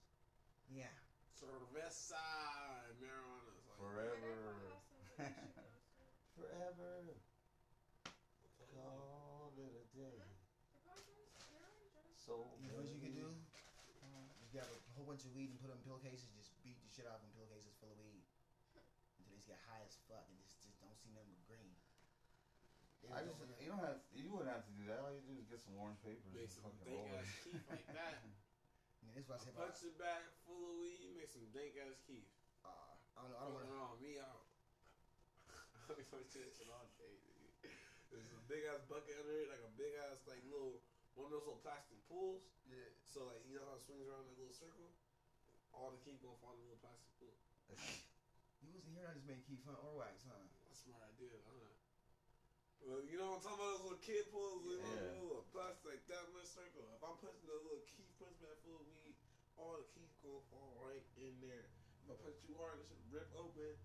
Yeah. 0.67 0.95
Cerveza, 1.39 2.19
marijuana. 2.99 3.51
is 3.55 3.63
like- 3.67 3.79
Forever, 3.79 4.35
Forever. 6.35 6.91
forever. 7.07 7.15
Call 8.73 9.53
it 9.55 9.71
a 9.71 9.85
day. 9.95 10.32
So 12.23 12.55
You 12.63 12.71
know 12.71 12.79
what 12.79 12.87
you 12.87 12.99
can 13.03 13.11
do? 13.13 13.27
You 13.27 14.47
grab 14.51 14.69
a 14.71 14.79
whole 14.95 15.03
bunch 15.09 15.27
of 15.27 15.35
weed 15.35 15.51
and 15.51 15.59
put 15.59 15.67
them 15.73 15.79
in 15.81 15.83
pillowcases. 15.83 16.29
Just 16.37 16.55
beat 16.63 16.79
the 16.79 16.87
shit 16.87 17.03
out 17.09 17.19
of 17.19 17.27
them 17.27 17.31
pillowcases 17.35 17.73
full 17.83 17.91
of 17.91 17.99
weed 17.99 18.23
until 19.19 19.27
they 19.27 19.35
just 19.35 19.49
get 19.49 19.59
high 19.67 19.81
as 19.83 19.97
fuck 20.07 20.23
and 20.29 20.37
just, 20.39 20.61
just 20.63 20.77
don't 20.79 20.95
see 21.03 21.11
nothing 21.11 21.33
but 21.35 21.43
green. 21.49 21.73
They 23.03 23.11
I 23.11 23.19
was 23.27 23.35
just 23.35 23.43
over 23.43 23.59
you 23.59 23.67
don't 23.67 23.83
have 23.83 23.99
you 24.15 24.31
wouldn't 24.31 24.47
have 24.53 24.63
to 24.63 24.73
do 24.79 24.87
that. 24.87 25.03
All 25.03 25.11
you 25.11 25.19
do 25.27 25.35
is 25.35 25.49
get 25.51 25.59
some 25.59 25.75
orange 25.75 25.99
papers 25.99 26.31
Make 26.31 26.47
and 26.47 26.55
some 26.55 26.63
fucking 26.71 26.87
dank 26.87 27.03
roll 27.03 27.11
it. 27.11 27.19
ass 27.19 27.31
keef 27.43 27.59
like 27.67 27.87
that. 27.99 28.15
Yeah, 29.03 29.11
that's 29.19 29.27
what 29.27 29.35
I 29.35 29.41
A 29.41 29.43
said 29.43 29.55
punch 29.59 29.79
it 29.83 29.95
back 29.99 30.23
full 30.47 30.63
of 30.63 30.73
weed, 30.79 31.19
make 31.19 31.27
some 31.33 31.43
dank 31.51 31.75
ass 31.83 31.99
keef. 32.07 32.23
Uh, 32.63 32.95
I 33.19 33.27
don't 33.27 33.31
know. 33.35 33.39
I 33.41 33.43
don't 33.43 33.55
want 33.59 33.67
to. 33.67 33.75
Fucking 33.75 33.91
on 33.91 33.99
me 33.99 34.13
out. 34.23 34.43
I 35.91 35.99
be 35.99 36.05
putting 36.13 36.29
shit 36.31 36.47
shit 36.55 36.71
all 36.71 36.87
day. 36.95 37.19
There's 38.07 38.29
a 38.31 38.39
big 38.47 38.63
ass 38.71 38.85
bucket 38.87 39.17
under 39.19 39.35
it, 39.43 39.51
like 39.51 39.65
a 39.67 39.73
big 39.75 39.91
ass 40.07 40.23
like 40.29 40.39
little 40.47 40.79
one 41.13 41.25
of 41.25 41.31
those 41.31 41.41
little 41.45 41.55
plastic 41.61 41.97
pools. 42.07 42.41
Yeah. 42.65 42.89
So 43.11 43.23
like 43.23 43.43
you 43.45 43.53
know 43.55 43.63
how 43.63 43.73
it 43.75 43.81
swings 43.81 44.05
around 44.07 44.25
that 44.25 44.35
little 44.37 44.51
circle? 44.51 44.91
All 45.71 45.89
the 45.89 45.97
keef 45.97 46.21
gonna 46.21 46.35
fall 46.35 46.51
in 46.51 46.57
the 46.57 46.63
little 46.63 46.77
plastic 46.77 47.09
pool. 47.19 47.35
You 48.63 48.71
wasn't 48.71 48.93
here. 48.95 49.05
I 49.05 49.11
just 49.11 49.25
made 49.25 49.43
Keith 49.43 49.59
Hunt 49.65 49.75
or 49.83 49.91
wax, 49.91 50.23
huh? 50.23 50.39
That's 50.63 50.71
a 50.71 50.81
smart 50.87 51.03
idea, 51.03 51.35
I 51.45 51.51
know. 51.51 51.75
Well, 52.79 52.99
you 52.99 53.15
know 53.15 53.27
what 53.31 53.35
I'm 53.35 53.39
talking 53.39 53.59
about? 53.59 53.71
Those 53.75 53.83
little 53.83 54.03
kid 54.03 54.29
pools, 54.29 54.63
with 54.63 54.79
Yeah. 54.79 54.87
little, 54.87 55.23
little 55.27 55.41
plastic 55.51 55.83
like 55.83 56.05
that 56.07 56.27
much 56.31 56.47
circle. 56.47 56.91
If 56.93 57.03
I'm 57.03 57.15
pushing 57.15 57.47
the 57.47 57.55
little 57.55 57.79
keef 57.95 58.07
punch 58.17 58.39
back 58.39 58.55
full 58.61 58.75
of 58.79 58.85
weed, 58.87 59.13
all 59.55 59.75
the 59.77 59.83
keef 59.83 60.09
gonna 60.21 60.39
fall 60.49 60.71
right 60.79 61.03
in 61.15 61.39
there. 61.39 61.67
If 62.03 62.09
I 62.09 62.13
punch 62.13 62.35
you 62.43 62.55
hard, 62.55 62.79
it 62.79 62.85
should 62.85 62.99
rip 63.09 63.27
open. 63.33 63.75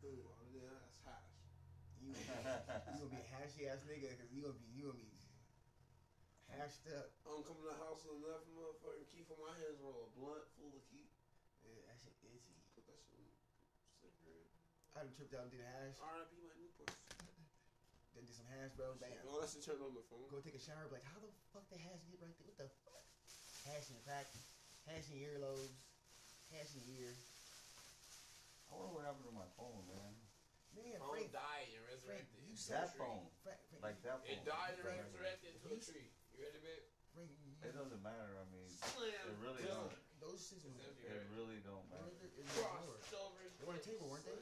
Boom, 0.00 0.26
all 0.26 0.44
of 0.44 0.52
that, 0.60 0.80
that's 0.80 0.96
hash. 1.04 1.32
You, 1.96 2.12
you 2.92 2.98
gonna 2.98 3.06
be 3.06 3.16
a 3.20 3.22
hashy 3.24 3.64
ass 3.64 3.80
nigga 3.86 4.10
because 4.10 4.30
you 4.30 4.40
gonna 4.42 4.52
be 4.52 4.64
you 4.66 4.82
gonna 4.82 4.92
be 4.98 5.13
hashed 6.58 6.86
up. 6.94 7.10
I'm 7.26 7.42
coming 7.42 7.62
to 7.66 7.70
the 7.74 7.80
house 7.82 8.02
with 8.06 8.22
enough 8.22 8.44
motherfucking 8.54 9.08
keef 9.10 9.26
on 9.30 9.38
my 9.42 9.54
hands, 9.58 9.78
roll 9.82 10.06
a 10.06 10.10
blunt 10.14 10.46
full 10.58 10.70
of 10.74 10.82
keef. 10.90 11.08
Yeah, 11.66 11.80
that 11.90 11.96
shit 12.02 12.14
itchy. 12.28 12.54
Put 12.76 12.84
that 12.90 13.00
shit 13.08 13.18
in 13.20 13.28
cigarette. 13.98 14.50
I 14.94 15.02
done 15.02 15.14
tripped 15.16 15.34
out 15.34 15.48
and 15.48 15.52
did 15.54 15.64
a 15.64 15.70
hash. 15.70 15.96
R.I.P. 15.98 16.32
my 16.44 16.54
Newport. 16.60 16.92
Then 18.14 18.22
did 18.28 18.36
some 18.36 18.46
hash, 18.52 18.70
bro. 18.78 18.94
Bam. 19.02 19.10
Oh, 19.26 19.42
that 19.42 19.50
shit 19.50 19.64
turned 19.66 19.82
on 19.82 19.96
the 19.96 20.04
phone. 20.06 20.28
Go 20.30 20.38
take 20.38 20.54
a 20.54 20.62
shower. 20.62 20.86
Be 20.86 21.02
like, 21.02 21.08
how 21.08 21.18
the 21.18 21.30
fuck 21.50 21.66
the 21.72 21.80
hash 21.82 21.98
get 22.06 22.22
right 22.22 22.30
there? 22.38 22.46
What 22.46 22.58
the 22.60 22.70
fuck? 22.86 23.02
Hash 23.66 23.90
in 23.90 23.98
the 23.98 24.04
pack. 24.06 24.28
Hash 24.86 25.08
in 25.10 25.18
earlobes. 25.18 25.74
Hash 26.54 26.78
in 26.78 26.84
ear. 26.94 27.10
I 28.70 28.78
wonder 28.78 28.94
what 28.94 29.02
happened 29.08 29.26
to 29.26 29.34
my 29.34 29.48
phone, 29.58 29.82
man. 29.90 30.14
Man, 30.74 30.98
Phone 30.98 31.14
Frank. 31.14 31.30
died 31.30 31.70
and 31.70 31.82
Frank, 31.86 32.26
resurrected. 32.26 32.38
you 32.42 32.50
into 32.50 32.58
said 32.58 32.82
a 32.82 32.90
That 32.90 32.98
phone, 32.98 33.26
Frank, 33.46 33.62
Frank, 33.70 33.82
like 33.86 33.98
that 34.02 34.18
phone. 34.26 34.30
It 34.34 34.42
died 34.42 34.74
and 34.74 34.82
resurrected 34.82 35.54
into 35.54 35.70
a 35.70 35.78
tree. 35.78 36.10
You 36.34 36.42
ready, 36.42 36.58
babe? 36.58 36.82
Frank, 37.12 37.30
It 37.62 37.72
doesn't 37.72 38.02
matter. 38.02 38.36
I 38.38 38.44
mean, 38.44 38.68
Slam 38.92 39.28
it 39.28 39.34
really 39.40 39.64
dunk. 39.64 39.90
don't. 39.90 39.92
those 40.18 40.40
shits 40.40 40.62
was. 40.64 40.72
It's 40.78 41.00
It 41.06 41.08
right? 41.08 41.20
really 41.30 41.58
don't 41.58 41.88
matter. 41.88 42.08
is 42.10 42.20
it? 42.20 42.30
In 42.36 42.44
the 42.46 42.60
over. 42.78 42.98
They 43.58 43.64
were 43.64 43.70
on 43.70 43.78
the 43.78 43.84
table, 43.84 44.08
weren't 44.08 44.24
they? 44.24 44.38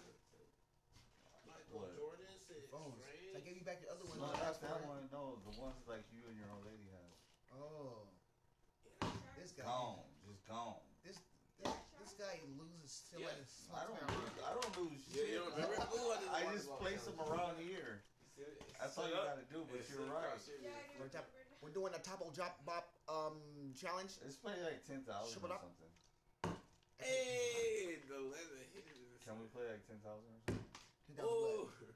Michael 1.44 1.78
What? 1.78 1.90
Jordan 1.92 2.38
said, 2.46 2.62
Phones. 2.70 2.98
"Strange." 2.98 3.34
I 3.34 3.40
gave 3.40 3.56
you 3.56 3.62
back 3.62 3.80
the 3.80 3.90
other 3.90 4.04
one. 4.04 4.18
No, 4.18 4.26
you 4.26 4.32
not 4.32 4.38
asked 4.38 4.60
for 4.60 4.66
that 4.66 4.80
one. 4.80 5.08
No, 5.10 5.38
the 5.42 5.50
ones 5.50 5.86
like 5.86 6.04
you 6.10 6.26
and 6.28 6.36
your 6.36 6.50
old 6.50 6.64
lady 6.64 6.86
have. 6.88 7.12
Oh, 7.50 8.08
this 9.34 9.50
guy. 9.52 9.62
Gone, 9.62 10.02
just 10.24 10.44
gone. 10.44 10.80
This 11.02 11.16
this, 11.58 11.68
this 11.98 12.12
guy 12.16 12.40
loses 12.58 12.90
so 13.10 13.16
Yeah. 13.16 13.26
much. 13.26 13.46
so 13.66 13.74
I 13.74 13.84
don't. 13.84 14.00
Lose, 14.08 14.30
I 14.42 14.52
don't 14.52 14.76
lose 14.76 15.00
Yeah, 15.06 15.22
shit. 15.22 15.28
you 15.28 15.34
don't 15.38 15.52
remember? 15.52 15.74
Ooh, 15.94 16.10
I 16.10 16.40
I 16.40 16.44
just 16.44 16.66
place 16.76 17.02
them 17.04 17.20
around 17.20 17.58
here. 17.58 18.00
See 18.34 18.40
it? 18.42 18.56
It's 18.78 18.78
That's 18.78 18.96
all 18.96 19.06
you 19.06 19.14
gotta 19.20 19.42
do. 19.42 19.64
But 19.68 19.78
It's 19.78 19.88
you're 19.88 20.00
right. 20.02 20.38
Yeah, 20.58 20.70
I 21.00 21.06
We're, 21.62 21.70
do 21.70 21.78
tap- 21.78 21.86
remember. 21.86 21.94
we're 21.94 21.94
doing 21.94 21.94
a 21.94 22.02
Topo 22.02 22.26
Drop 22.34 22.58
Bop 22.66 22.86
um 23.08 23.38
challenge. 23.78 24.18
It's 24.26 24.36
probably 24.36 24.62
like 24.66 24.82
ten 24.84 25.06
thousand 25.06 25.38
or 25.42 25.54
up. 25.54 25.62
something. 25.62 26.58
Hey, 26.98 27.98
the 28.06 28.18
leather 28.18 28.62
hit 28.74 28.86
it 28.86 28.94
in 28.98 29.06
the 29.10 29.18
Can 29.22 29.38
we 29.38 29.46
play 29.50 29.66
like 29.70 29.82
ten 29.86 29.98
thousand 30.02 30.26
or 30.26 30.42
something? 30.46 30.66
Think 31.06 31.18
that 31.18 31.26
was 31.26 31.34
Oh, 31.34 31.70
what? 31.82 31.94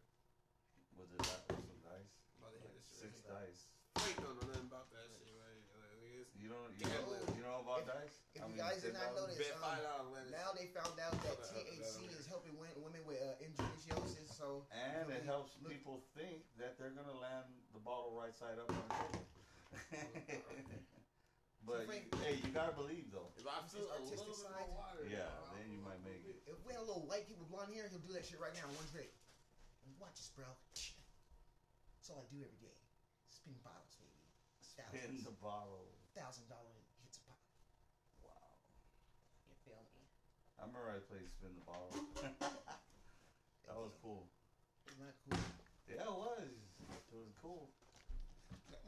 Was 0.99 1.11
it 1.15 1.21
that 1.27 1.43
or 1.51 1.59
some 1.63 1.81
dice? 1.83 2.11
about 2.39 2.55
to 2.55 2.59
hit 2.63 2.71
this 2.75 2.87
shit. 2.91 3.11
Six 3.11 3.23
dice. 3.27 3.61
Frank 3.99 4.17
don't 4.23 4.35
know 4.39 4.47
nothing 4.51 4.67
about 4.71 4.87
that 4.95 5.07
shit, 5.15 5.31
right? 5.39 5.63
Like, 5.79 6.31
You 6.39 6.49
don't. 6.51 6.71
You 6.79 6.87
know, 6.91 7.07
you 7.39 7.43
know 7.47 7.59
about 7.63 7.87
If- 7.87 7.91
dice? 7.91 8.17
if 8.35 8.43
you 8.47 8.57
guys 8.59 8.79
did 8.83 8.95
not 8.99 9.15
10,000? 9.15 9.19
know 9.19 9.27
this, 9.31 9.51
um, 9.51 9.63
five 9.63 9.83
dollar 9.87 10.07
lettuce. 10.15 10.35
Now 10.35 10.51
they 10.59 10.67
found 10.75 10.97
out 11.01 11.15
that 11.23 11.35
Hold 11.39 11.43
on, 11.43 11.55
hold 11.55 11.67
on, 11.67 11.87
THC 11.87 11.99
is 12.19 12.27
helping 12.27 12.55
women, 12.59 12.77
women 12.83 13.03
with 13.07 13.19
uh, 13.23 13.39
endometriosis. 13.43 14.31
So 14.37 14.67
And 14.75 15.09
it 15.11 15.23
helps 15.25 15.55
look- 15.63 15.71
people 15.73 16.03
think 16.19 16.45
that 16.61 16.77
they're 16.79 16.93
gonna 16.93 17.15
land 17.17 17.47
the 17.73 17.81
bottle 17.81 18.13
right 18.19 18.35
side 18.37 18.59
up 18.61 18.69
on 18.69 18.77
the 18.91 18.95
table. 19.17 19.25
but 21.67 21.87
you, 21.91 22.07
hey, 22.23 22.39
you 22.43 22.51
gotta 22.55 22.73
believe 22.73 23.11
though. 23.11 23.31
If 23.37 23.47
I 23.47 23.59
feel 23.67 23.87
a 23.91 23.99
artistic 23.99 24.23
little 24.23 24.39
bit 24.39 24.47
side? 24.47 24.67
more 24.71 24.87
water, 24.87 25.03
Yeah, 25.11 25.27
I'll- 25.43 25.55
then 25.59 25.71
you 25.71 25.81
might 25.83 26.01
make 26.07 26.23
it. 26.25 26.39
if 26.47 26.59
we 26.65 26.73
had 26.73 26.83
a 26.83 26.87
little 26.87 27.07
white 27.07 27.27
people 27.27 27.45
blonde 27.51 27.75
hair, 27.75 27.89
he'll 27.91 28.03
do 28.03 28.13
that 28.15 28.25
shit 28.27 28.39
right 28.39 28.55
now 28.55 28.69
in 28.71 28.75
one 28.79 28.87
trick. 28.95 29.11
And 29.85 29.91
watch 29.99 30.15
this, 30.19 30.31
bro. 30.35 30.47
That's 30.75 32.11
all 32.11 32.23
I 32.23 32.27
do 32.31 32.39
every 32.43 32.59
day. 32.63 32.79
Spin 33.27 33.59
bottles, 33.67 33.95
baby. 33.99 34.31
Spin 34.63 35.25
the 35.27 35.35
bottle. 35.43 35.91
Thousand 36.15 36.47
dollar 36.49 36.75
hits 37.03 37.19
a 37.19 37.23
pop. 37.29 37.39
Wow. 38.23 38.57
You 39.47 39.55
feel 39.67 39.83
me? 39.93 40.03
I 40.59 40.65
remember 40.67 40.91
I 40.95 40.99
played 41.11 41.29
spin 41.31 41.53
the 41.55 41.67
bottle. 41.67 41.91
that 43.67 43.77
was 43.77 43.93
cool. 44.03 44.27
Isn't 44.89 45.03
that 45.05 45.17
cool? 45.27 45.39
Yeah, 45.91 46.03
it 46.03 46.19
was. 46.19 46.55
It 47.13 47.19
was 47.19 47.33
cool. 47.43 47.71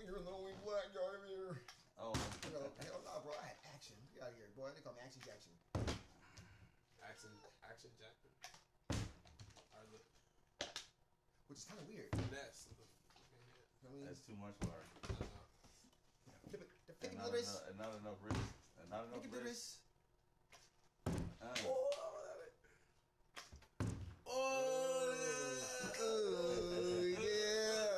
You're 0.09 0.25
the 0.25 0.33
only 0.33 0.57
black 0.65 0.89
guy 0.97 1.21
here. 1.29 1.61
Oh, 2.01 2.17
You 2.49 2.51
know, 2.57 2.65
hell 2.81 3.05
no, 3.05 3.21
bro. 3.21 3.37
I 3.37 3.53
had 3.53 3.61
action. 3.77 3.93
Get 4.17 4.25
out 4.25 4.33
of 4.33 4.41
here, 4.41 4.49
boy. 4.57 4.73
They 4.73 4.81
call 4.81 4.97
me 4.97 5.05
Action 5.05 5.21
Jackson. 5.21 5.53
Action, 7.05 7.29
action, 7.69 7.91
Jackman. 8.01 8.33
Or 9.77 9.85
the 9.93 10.01
Which 11.53 11.61
is 11.61 11.67
kind 11.69 11.77
of 11.83 11.85
weird. 11.93 12.09
finesse 12.17 12.65
of 12.73 12.81
the 12.81 12.87
fucking 13.13 13.45
hit. 13.53 13.69
I 13.85 13.93
mean, 13.93 14.05
that's 14.09 14.25
too 14.25 14.37
much 14.41 14.57
water. 14.65 14.81
I 14.81 15.13
don't 15.13 15.29
know. 15.29 15.45
the, 16.57 16.57
the 16.57 16.65
And 16.65 16.89
fifty 16.89 17.13
not, 17.21 17.29
liters. 17.29 17.53
enough, 17.53 17.69
and 17.69 17.77
not 17.77 17.93
enough 18.01 18.19
wrist. 18.25 18.49
And 18.81 18.89
not 18.89 19.05
You 19.05 19.13
enough 19.13 19.29
can 19.29 19.33
do 19.37 19.41
wrist. 19.45 19.77
this. 19.77 19.85
Uh, 21.45 21.53
Oh, 24.29 24.29
Oh, 24.29 25.13
yeah. 27.17 27.89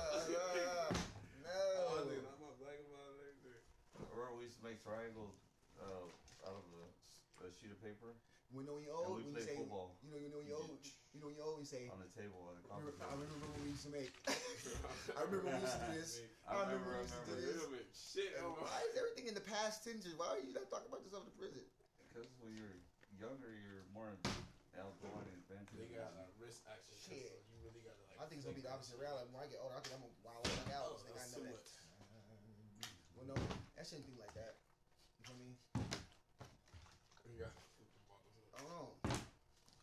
Oh, 0.00 0.22
No. 1.42 2.06
dude, 2.06 2.22
I'm 2.22 2.38
not 2.38 2.54
black 2.62 2.78
about 2.86 3.10
it 3.10 3.18
right 3.18 3.38
there. 3.42 3.62
or 4.14 4.30
we 4.38 4.44
used 4.46 4.56
to 4.59 4.59
make 4.70 4.78
triangles 4.86 5.34
uh, 5.82 6.06
out 6.46 6.54
of 6.62 6.66
a, 6.78 6.84
a 7.42 7.50
sheet 7.58 7.74
of 7.74 7.80
paper 7.82 8.14
When 8.54 8.62
you 8.62 8.70
know 8.70 8.74
when 8.78 8.86
you're 8.86 8.94
And 9.02 9.10
old, 9.10 9.18
we 9.18 9.26
when 9.26 9.34
you 9.34 9.42
played 9.42 9.50
say, 9.50 9.58
football. 9.58 9.98
you 9.98 10.10
know, 10.14 10.18
you 10.22 10.30
know 10.30 10.38
when 10.38 10.46
you're 10.46 10.62
old, 10.62 10.78
you 11.10 11.18
know 11.18 11.26
when 11.26 11.34
you're 11.34 11.48
old, 11.50 11.58
you 11.58 11.66
say, 11.66 11.90
on 11.90 11.98
the 11.98 12.10
table 12.14 12.38
on 12.46 12.54
the 12.54 12.62
I 12.70 12.78
remember, 12.78 13.02
I 13.02 13.14
remember 13.18 13.46
when 13.50 13.60
we 13.66 13.74
used 13.74 13.86
to 13.90 13.92
make. 13.94 14.14
I 15.18 15.20
remember 15.26 15.50
when 15.50 15.58
we 15.58 15.66
used 15.66 15.74
to 15.74 15.82
do 15.90 15.92
this. 15.98 16.10
I 16.46 16.54
remember, 16.62 16.90
I 16.94 17.02
we 17.02 17.10
used 17.10 17.18
to 17.18 17.26
do 17.26 17.34
this. 17.42 17.58
Wait 17.66 17.82
a 17.82 17.90
Shit, 17.90 18.30
And 18.38 18.46
oh 18.46 18.62
why 18.62 18.78
is 18.86 18.94
everything 18.94 19.26
in 19.26 19.34
the 19.34 19.42
past 19.42 19.82
tense. 19.82 20.06
Why 20.14 20.38
are 20.38 20.42
you 20.42 20.54
not 20.54 20.70
talking 20.70 20.86
about 20.86 21.02
yourself 21.02 21.26
in 21.26 21.34
the 21.34 21.38
prison? 21.42 21.66
Because 22.06 22.30
when 22.38 22.54
you're 22.54 22.78
younger, 23.18 23.50
you're 23.50 23.82
more 23.90 24.14
outgoing 24.78 25.26
and 25.30 25.38
adventurous. 25.46 25.82
They 25.82 25.98
got 25.98 26.14
uh, 26.14 26.26
wrist 26.38 26.62
action. 26.70 26.94
so 26.94 27.10
Shit. 27.10 27.42
You 27.54 27.58
really 27.66 27.82
gotta 27.82 27.98
like. 28.06 28.18
I 28.22 28.26
think 28.30 28.42
it's 28.42 28.46
gonna 28.46 28.58
be 28.58 28.62
the 28.66 28.70
opposite 28.70 28.98
route. 29.02 29.14
Like, 29.18 29.30
when 29.34 29.42
I 29.42 29.46
get 29.50 29.58
older, 29.62 29.74
I 29.74 29.82
think 29.82 29.94
I'm 29.98 30.02
gonna 30.06 30.22
wild 30.26 30.42
like 30.46 30.70
out. 30.74 30.90
Oh, 30.90 30.98
I 30.98 31.02
think 31.06 31.18
I 31.18 31.26
know 31.34 31.42
that. 31.46 31.54
much. 31.58 31.70
Well, 33.18 33.26
no, 33.30 33.36
that 33.78 33.84
shouldn't 33.86 34.06
be 34.10 34.16
like 34.18 34.32
that. 34.38 34.58
You 35.18 35.22
feel 35.28 35.38
me? 35.38 35.50
You 37.30 37.36
got 37.46 37.52
flip 37.76 37.90
the 37.94 38.00
bottles 38.08 38.34
I 38.40 38.42
up. 38.42 38.58
don't 38.64 38.72
know. 38.72 38.90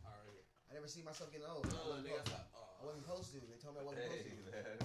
Alright. 0.04 0.44
I 0.68 0.72
never 0.88 0.96
see 0.96 1.04
myself 1.04 1.28
getting 1.36 1.52
old. 1.52 1.68
I 1.68 1.76
Oh, 1.84 2.00
wasn't, 2.00 2.08
they 2.08 2.16
got. 2.16 2.48
I 2.56 2.82
wasn't 2.88 3.04
supposed 3.04 3.28
to. 3.36 3.44
They 3.44 3.60
told 3.60 3.76
me 3.76 3.84
I 3.84 3.86
wasn't 3.92 4.08
Hey, 4.08 4.24
supposed 4.24 4.40
to. 4.40 4.56
man. 4.56 4.80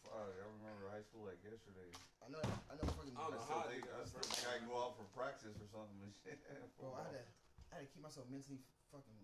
Fuck, 0.00 0.32
I 0.32 0.48
remember 0.48 0.88
high 0.88 1.04
school 1.04 1.28
like 1.28 1.44
yesterday. 1.44 1.92
I 2.24 2.32
know. 2.32 2.40
I 2.40 2.80
know. 2.80 2.88
Fucking. 2.88 3.12
I 3.12 3.20
don't 3.20 3.36
I 3.36 3.36
know 3.36 3.44
still 3.44 3.68
think, 3.68 3.84
I 3.84 4.00
got 4.00 4.08
still 4.08 4.16
first 4.24 4.32
think 4.32 4.48
I 4.48 4.64
go 4.64 4.74
out 4.80 4.96
for 4.96 5.04
practice 5.12 5.60
or 5.60 5.68
something 5.68 6.00
and 6.00 6.12
shit. 6.24 6.40
Bro, 6.80 6.96
I 6.96 7.04
had 7.04 7.20
to. 7.20 7.24
I 7.68 7.72
had 7.76 7.82
to 7.84 7.88
keep 7.92 8.00
myself 8.00 8.24
mentally 8.32 8.64
fucking 8.88 9.20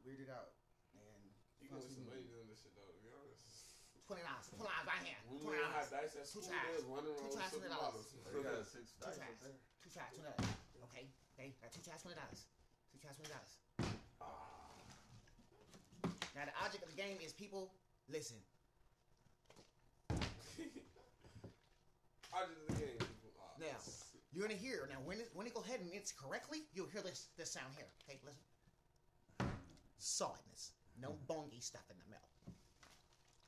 weirded 0.00 0.32
out. 0.32 0.56
And 0.96 1.28
You 1.60 1.68
can 1.68 1.76
win 1.84 1.92
some 1.92 2.08
money 2.08 2.24
doing 2.24 2.48
this 2.48 2.64
shit 2.64 2.72
though, 2.72 2.88
to 2.88 3.00
be 3.04 3.12
honest. 3.12 3.76
twenty 4.08 4.24
dollars. 4.24 4.48
Twenty 4.48 4.64
dollars 4.64 4.88
right 4.88 5.04
here. 5.04 5.20
Twenty 5.28 5.60
dollars. 5.60 5.92
dice 5.92 6.16
at 6.16 6.24
Two 6.24 6.40
school, 6.40 6.48
tries. 6.48 6.80
they 6.80 6.88
was 6.88 6.88
Two 6.88 7.36
around 7.36 7.36
tries, 7.36 7.52
$20. 7.52 7.68
bottles. 7.68 8.08
Oh, 8.16 8.32
you 8.32 8.40
got 8.48 8.64
six 8.64 8.96
Two 8.96 9.04
dice 9.04 9.20
up 9.20 9.28
tries. 9.28 9.36
there. 9.44 9.56
Two 9.84 9.90
tries. 9.92 10.08
Twenty 10.16 10.24
dollars. 10.32 10.48
Okay. 10.88 11.04
Okay. 11.36 11.48
Got 11.60 11.68
two 11.76 11.84
tries. 11.84 12.00
Twenty 12.00 12.16
dollars. 12.16 12.40
Two 12.94 12.96
tries. 13.02 13.18
Twenty 13.20 13.28
dollars. 13.36 13.52
Now 16.42 16.50
the 16.50 16.66
object 16.66 16.82
of 16.82 16.90
the 16.90 16.98
game 17.00 17.18
is 17.24 17.32
people 17.32 17.70
listen. 18.10 18.34
I 20.10 20.18
just 22.50 22.66
the 22.66 22.74
game. 22.82 22.98
people. 22.98 23.46
Ah, 23.46 23.54
Now, 23.62 23.78
You're 24.34 24.42
gonna 24.48 24.58
hear 24.58 24.88
now 24.90 24.98
when 25.06 25.18
it 25.22 25.30
when 25.38 25.46
it 25.46 25.54
go 25.54 25.60
ahead 25.62 25.78
and 25.78 25.90
it's 25.94 26.10
correctly, 26.10 26.66
you'll 26.74 26.90
hear 26.90 27.00
this 27.00 27.28
this 27.38 27.52
sound 27.54 27.70
here. 27.78 27.86
Okay, 28.02 28.18
listen. 28.26 28.42
Solidness. 30.02 30.72
No 31.00 31.14
bongy 31.30 31.62
stuff 31.62 31.86
in 31.90 31.96
the 32.02 32.10
middle. 32.10 32.26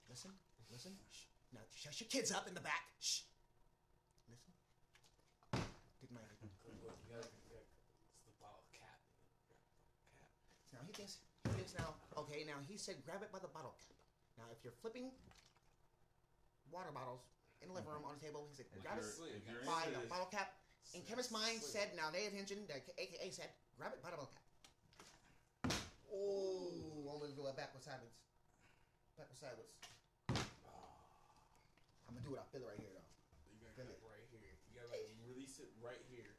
Listen, 0.08 0.30
listen. 0.70 0.92
Shh. 1.10 1.26
Now 1.52 1.66
shut 1.74 1.98
your 1.98 2.06
kids 2.06 2.30
up 2.30 2.46
in 2.46 2.54
the 2.54 2.60
back. 2.62 2.86
Shh. 3.00 3.22
Listen. 4.30 4.54
Did 5.98 6.12
my 6.14 6.20
Look, 6.22 6.46
you 6.62 6.78
gotta- 6.86 6.94
you 7.10 7.10
gotta- 7.10 7.66
It's 8.14 8.22
the 8.22 8.30
bottle 8.38 8.62
cap. 8.70 9.02
Cap. 9.50 10.30
now 10.78 10.86
he 10.86 10.92
thinks 10.94 11.18
now. 11.78 11.94
Okay, 12.16 12.44
now 12.46 12.58
he 12.66 12.76
said 12.76 12.96
grab 13.04 13.22
it 13.22 13.30
by 13.32 13.38
the 13.38 13.50
bottle 13.50 13.74
cap. 13.78 13.94
Now 14.38 14.46
if 14.50 14.62
you're 14.62 14.74
flipping 14.82 15.10
water 16.70 16.90
bottles 16.94 17.22
in 17.62 17.68
the 17.68 17.74
living 17.74 17.90
room 17.90 18.04
on 18.06 18.18
the 18.18 18.22
table, 18.24 18.46
he 18.50 18.54
said 18.54 18.66
grab 18.82 18.98
it 18.98 19.06
you're, 19.06 19.34
if 19.34 19.42
you're 19.46 19.62
by 19.66 19.86
the 19.90 20.06
bottle 20.06 20.30
cap. 20.30 20.54
In 20.92 21.02
Kevin's 21.02 21.32
mind 21.32 21.58
said, 21.64 21.90
now 21.96 22.12
they 22.12 22.28
attention, 22.28 22.68
that 22.68 22.84
AKA 22.98 23.30
said, 23.32 23.50
grab 23.74 23.90
it 23.96 24.02
by 24.04 24.10
the 24.14 24.18
bottle 24.20 24.30
cap. 24.30 24.44
Oh, 26.14 27.10
I'm 27.10 27.18
gonna 27.18 27.34
do 27.34 27.42
it 27.50 27.56
backwards 27.58 27.90
sideways. 27.90 28.14
Backwards 29.18 29.42
sideways. 29.42 29.74
Ah. 30.62 32.06
I'm 32.06 32.14
gonna 32.14 32.22
do 32.22 32.38
it. 32.38 32.42
I 32.42 32.46
feel 32.54 32.62
it 32.62 32.70
right 32.70 32.78
here 32.78 32.94
though. 32.94 33.08
You 33.50 33.58
gotta 33.66 33.74
Feel 33.74 33.90
it. 33.90 33.98
right 34.06 34.26
here. 34.30 34.54
You 34.70 34.78
gotta 34.78 34.92
like 34.94 35.02
release 35.26 35.58
it 35.58 35.70
right 35.82 35.98
here. 36.06 36.30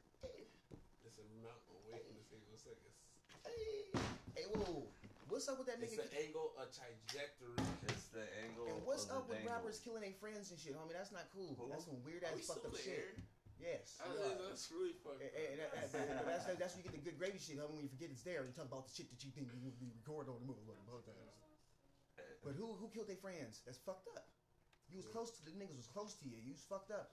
It's 1.04 1.20
a 1.20 1.26
mountain 1.44 1.76
away 1.84 2.00
from 2.08 2.16
the 2.16 2.24
thing. 2.32 2.40
Looks 2.48 2.64
like 2.64 2.80
it's. 2.88 2.96
Hey, 3.44 3.92
hey, 4.34 4.46
whoa. 4.56 4.88
What's 5.36 5.52
up 5.52 5.60
with 5.60 5.68
that 5.68 5.84
nigga? 5.84 6.00
It's 6.00 6.00
nigga? 6.00 6.16
the 6.16 6.32
angle, 6.32 6.56
a 6.56 6.64
trajectory. 6.64 7.60
it's 7.92 8.08
the 8.08 8.24
angle. 8.40 8.72
and 8.72 8.80
what's 8.88 9.04
of 9.12 9.20
up 9.20 9.28
the 9.28 9.36
with 9.36 9.44
dangle. 9.44 9.52
rappers 9.52 9.84
killing 9.84 10.00
their 10.00 10.16
friends 10.16 10.48
and 10.48 10.56
shit, 10.56 10.72
homie? 10.72 10.96
That's 10.96 11.12
not 11.12 11.28
cool. 11.28 11.52
Who? 11.60 11.68
That's 11.68 11.84
some 11.84 12.00
weird 12.00 12.24
ass 12.24 12.40
fucked 12.48 12.64
up 12.64 12.72
there? 12.72 13.12
shit. 13.12 13.20
Yes. 13.60 14.00
That 14.00 14.16
we 14.16 14.48
that's 14.48 14.64
really 14.72 14.96
fucked 14.96 15.20
And, 15.20 15.60
up. 15.60 15.76
and 15.76 16.24
that's, 16.24 16.48
that's 16.56 16.72
when 16.72 16.80
you 16.80 16.88
get 16.88 16.96
the 16.96 17.04
good 17.04 17.20
gravy 17.20 17.36
shit, 17.36 17.60
homie. 17.60 17.76
When 17.76 17.84
you 17.84 17.92
forget 17.92 18.08
it's 18.08 18.24
there, 18.24 18.40
and 18.40 18.48
you 18.48 18.56
talk 18.56 18.64
about 18.64 18.88
the 18.88 18.96
shit 18.96 19.12
that 19.12 19.20
you 19.20 19.28
think 19.28 19.52
you 19.52 19.60
would 19.60 19.76
be 19.76 19.92
recorded 19.92 20.32
on 20.32 20.40
the 20.40 20.48
movie. 20.48 20.64
But 22.40 22.56
who 22.56 22.72
who 22.80 22.88
killed 22.88 23.12
their 23.12 23.20
friends? 23.20 23.60
That's 23.68 23.76
fucked 23.84 24.08
up. 24.16 24.32
You 24.88 24.96
was 24.96 25.08
close 25.12 25.36
to 25.36 25.44
the 25.44 25.52
niggas 25.52 25.76
was 25.76 25.92
close 25.92 26.16
to 26.16 26.24
you. 26.24 26.40
You 26.40 26.56
was 26.56 26.64
fucked 26.64 26.96
up. 26.96 27.12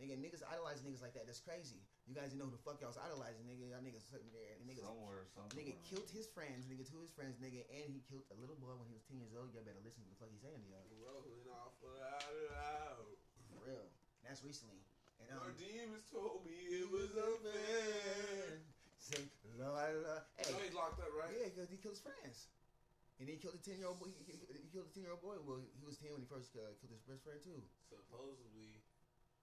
Nigga, 0.00 0.16
niggas 0.16 0.40
idolize 0.40 0.80
niggas 0.80 1.04
like 1.04 1.12
that. 1.20 1.28
That's 1.28 1.44
crazy. 1.44 1.84
You 2.08 2.16
guys 2.16 2.32
didn't 2.32 2.40
know 2.40 2.48
who 2.48 2.56
the 2.56 2.64
fuck 2.64 2.80
y'all 2.80 2.88
was 2.88 2.96
idolizing, 2.96 3.44
nigga. 3.44 3.68
Y'all 3.68 3.84
niggas 3.84 4.08
sitting 4.08 4.32
there. 4.32 4.56
And 4.56 4.64
niggas, 4.64 4.80
Somewhere, 4.80 5.28
something. 5.28 5.52
nigga 5.60 5.76
killed 5.84 6.08
his 6.08 6.24
friends, 6.24 6.64
nigga, 6.64 6.88
two 6.88 6.96
of 6.96 7.04
his 7.04 7.12
friends, 7.12 7.36
nigga, 7.36 7.68
and 7.68 7.84
he 7.92 8.00
killed 8.08 8.24
a 8.32 8.36
little 8.40 8.56
boy 8.56 8.72
when 8.80 8.88
he 8.88 8.96
was 8.96 9.04
10 9.04 9.20
years 9.20 9.36
old. 9.36 9.52
Y'all 9.52 9.60
better 9.60 9.84
listen 9.84 10.00
to 10.00 10.08
the 10.08 10.16
fuck 10.16 10.32
he's 10.32 10.40
saying 10.40 10.56
to 10.64 10.68
y'all. 10.72 10.88
Rolling 11.04 11.44
off 11.52 11.76
without 11.84 12.32
it 12.32 12.48
out. 12.56 13.12
For 13.52 13.60
real. 13.60 13.84
That's 14.24 14.40
recently. 14.40 14.80
And 15.20 15.28
Our 15.36 15.52
um, 15.52 15.60
demons 15.60 16.08
told 16.08 16.48
me 16.48 16.56
it 16.80 16.88
was 16.88 17.12
unfair. 17.12 18.64
Say, 18.96 19.28
Lord, 19.60 20.00
Lord. 20.00 20.24
You 20.40 20.48
Hey, 20.48 20.48
know 20.48 20.64
he's 20.64 20.72
locked 20.80 21.04
up, 21.04 21.12
right? 21.12 21.28
Yeah, 21.28 21.52
because 21.52 21.68
he 21.68 21.76
killed 21.76 22.00
his 22.00 22.04
friends. 22.08 22.48
And 23.20 23.28
he 23.28 23.36
killed 23.36 23.58
a 23.58 23.60
10 23.60 23.76
year 23.84 23.92
old 23.92 24.00
boy. 24.00 24.08
He, 24.24 24.32
he, 24.32 24.64
he 24.64 24.68
killed 24.72 24.88
a 24.88 24.92
10 24.96 25.04
year 25.04 25.12
old 25.12 25.20
boy. 25.20 25.36
Well, 25.44 25.60
he 25.76 25.84
was 25.84 26.00
10 26.00 26.16
when 26.16 26.24
he 26.24 26.28
first 26.30 26.56
uh, 26.56 26.72
killed 26.80 26.96
his 26.96 27.04
best 27.04 27.20
friend, 27.20 27.36
too. 27.44 27.60
Supposedly. 27.92 28.80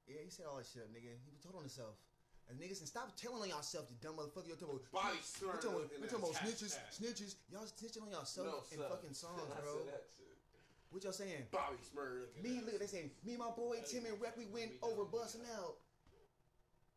Yeah, 0.10 0.25
he 0.25 0.34
said 0.34 0.49
all 0.49 0.58
that 0.58 0.65
shit 0.65 0.82
up, 0.82 0.89
nigga. 0.89 1.13
He 1.13 1.30
was 1.30 1.45
told 1.45 1.62
on 1.62 1.65
himself. 1.69 2.01
And 2.45 2.62
niggas, 2.62 2.77
and 2.79 2.88
stop 2.88 3.10
telling 3.17 3.41
on 3.41 3.49
yourself, 3.49 3.89
you 3.89 3.97
dumb 3.97 4.21
motherfucker. 4.21 4.45
You're 4.45 4.60
talking 4.62 4.77
about, 4.77 4.93
Body 4.93 5.17
you're 5.41 5.58
talking 5.58 5.81
about, 5.81 5.89
you're 5.97 6.05
talking 6.13 6.29
about 6.29 6.38
snitches, 6.38 6.77
snitches. 6.93 7.41
Y'all 7.49 7.65
snitching 7.65 8.05
on 8.05 8.13
yourself 8.13 8.45
No, 8.45 8.62
in 8.69 8.77
fucking 8.86 9.17
songs, 9.17 9.41
bro. 9.49 9.81
said 9.81 9.89
that 9.89 10.05
shit. 10.13 10.38
What 10.93 11.01
y'all 11.03 11.17
saying? 11.17 11.49
Bobby 11.49 11.81
Smurr 11.81 12.29
Me, 12.39 12.62
at 12.62 12.69
look, 12.69 12.77
they 12.77 12.86
saying, 12.86 13.10
me 13.25 13.34
and 13.34 13.41
my 13.41 13.49
boy 13.49 13.81
Tim 13.84 14.05
and 14.05 14.15
Rec, 14.21 14.38
we 14.38 14.45
went 14.53 14.77
over 14.86 15.03
busting 15.10 15.41
out. 15.58 15.81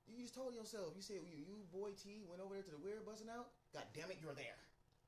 You 0.04 0.20
just 0.20 0.36
told 0.36 0.52
yourself. 0.52 0.92
You 0.96 1.02
said 1.02 1.24
you, 1.24 1.40
you 1.48 1.64
boy 1.72 1.96
T 1.96 2.24
went 2.28 2.44
over 2.44 2.52
there 2.54 2.62
to 2.64 2.72
the 2.76 2.80
weird 2.84 3.02
busting 3.08 3.32
out. 3.32 3.48
God 3.72 3.88
damn 3.96 4.12
it, 4.12 4.20
you're 4.20 4.36
there. 4.36 4.56